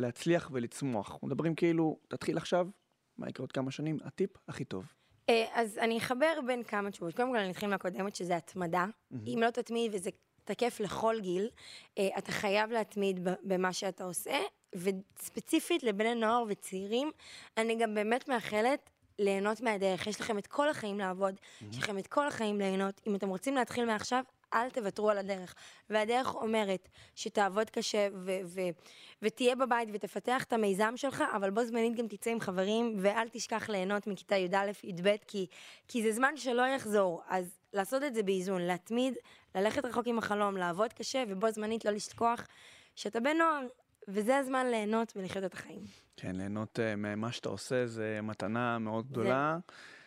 להצליח 0.00 0.50
ולצמוח. 0.52 1.18
מדברים 1.22 1.54
כאילו, 1.54 1.98
תתחיל 2.08 2.36
עכשיו, 2.36 2.68
מה 3.18 3.28
יקרה 3.28 3.44
עוד 3.44 3.52
כמה 3.52 3.70
שנים, 3.70 3.98
הטיפ 4.04 4.30
הכי 4.48 4.64
טוב. 4.64 4.84
אה, 5.28 5.44
אז 5.54 5.78
אני 5.78 5.98
אחבר 5.98 6.40
בין 6.46 6.62
כמה 6.62 6.90
תשובות. 6.90 7.14
קודם 7.14 7.30
כל 7.30 7.38
אני 7.38 7.50
אתחיל 7.50 7.68
מהקודמת, 7.68 8.16
שזה 8.16 8.36
התמדה. 8.36 8.84
Mm-hmm. 8.84 9.16
אם 9.26 9.38
לא 9.42 9.50
תתמיד 9.50 9.94
וזה 9.94 10.10
תקף 10.44 10.80
לכל 10.80 11.16
גיל. 11.20 11.48
אה, 11.98 12.08
אתה 12.18 12.32
חייב 12.32 12.70
להתמיד 12.70 13.28
במה 13.42 13.72
שאתה 13.72 14.04
עושה, 14.04 14.38
וספציפית 14.74 15.82
לבני 15.82 16.14
נוער 16.14 16.44
וצעירים, 16.48 17.10
אני 17.56 17.76
גם 17.76 17.94
באמת 17.94 18.28
מאחלת 18.28 18.90
ליהנות 19.18 19.60
מהדרך. 19.60 20.06
יש 20.06 20.20
לכם 20.20 20.38
את 20.38 20.46
כל 20.46 20.68
החיים 20.68 20.98
לעבוד, 20.98 21.34
mm-hmm. 21.34 21.64
יש 21.70 21.78
לכם 21.78 21.98
את 21.98 22.06
כל 22.06 22.26
החיים 22.26 22.58
ליהנות. 22.58 23.00
אם 23.06 23.14
אתם 23.14 23.28
רוצים 23.28 23.54
להתחיל 23.54 23.84
מעכשיו, 23.84 24.24
אל 24.54 24.70
תוותרו 24.70 25.10
על 25.10 25.18
הדרך. 25.18 25.54
והדרך 25.90 26.34
אומרת 26.34 26.88
שתעבוד 27.14 27.70
קשה 27.70 28.08
ו- 28.14 28.40
ו- 28.44 28.60
ותהיה 29.22 29.56
בבית 29.56 29.88
ותפתח 29.92 30.44
את 30.44 30.52
המיזם 30.52 30.92
שלך, 30.96 31.24
אבל 31.36 31.50
בו 31.50 31.64
זמנית 31.64 31.96
גם 31.96 32.08
תצא 32.08 32.30
עם 32.30 32.40
חברים, 32.40 32.96
ואל 33.00 33.28
תשכח 33.28 33.68
ליהנות 33.68 34.06
מכיתה 34.06 34.36
י"א-י"ב, 34.36 35.14
כי, 35.26 35.46
כי 35.88 36.02
זה 36.02 36.12
זמן 36.12 36.36
שלא 36.36 36.62
יחזור. 36.62 37.22
אז 37.28 37.58
לעשות 37.72 38.02
את 38.02 38.14
זה 38.14 38.22
באיזון, 38.22 38.62
להתמיד, 38.62 39.14
ללכת 39.54 39.84
רחוק 39.84 40.06
עם 40.06 40.18
החלום, 40.18 40.56
לעבוד 40.56 40.92
קשה, 40.92 41.24
ובו 41.28 41.50
זמנית 41.50 41.84
לא 41.84 41.90
לשכוח 41.90 42.46
שאתה 42.94 43.20
בן 43.20 43.36
נוער, 43.36 43.66
וזה 44.08 44.36
הזמן 44.36 44.66
ליהנות 44.66 45.12
ולחיות 45.16 45.44
את 45.44 45.54
החיים. 45.54 45.80
כן, 46.16 46.36
ליהנות 46.36 46.78
uh, 46.78 46.96
ממה 46.96 47.32
שאתה 47.32 47.48
עושה 47.48 47.86
זה 47.86 48.20
מתנה 48.22 48.78
מאוד 48.78 49.06
גדולה. 49.06 49.58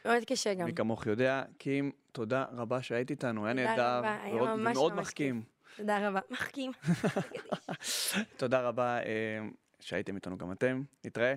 זה 0.04 0.10
מאוד 0.10 0.24
קשה 0.24 0.54
גם. 0.54 0.66
מי 0.66 0.74
כמוך 0.74 1.08
יודע. 1.08 1.44
קים, 1.58 1.92
תודה 2.12 2.46
רבה 2.52 2.82
שהיית 2.82 3.12
איתנו, 3.12 3.46
היה 3.46 3.54
נהדר. 3.54 4.02
ומאוד 4.44 4.94
מחכים. 4.96 5.44
תודה 5.78 6.08
רבה, 6.08 6.20
מחכים. 6.30 6.72
תודה 8.38 8.62
רבה 8.62 9.00
uh, 9.02 9.06
שהייתם 9.80 10.16
איתנו 10.16 10.38
גם 10.38 10.52
אתם. 10.52 10.84
נתראה. 11.06 11.36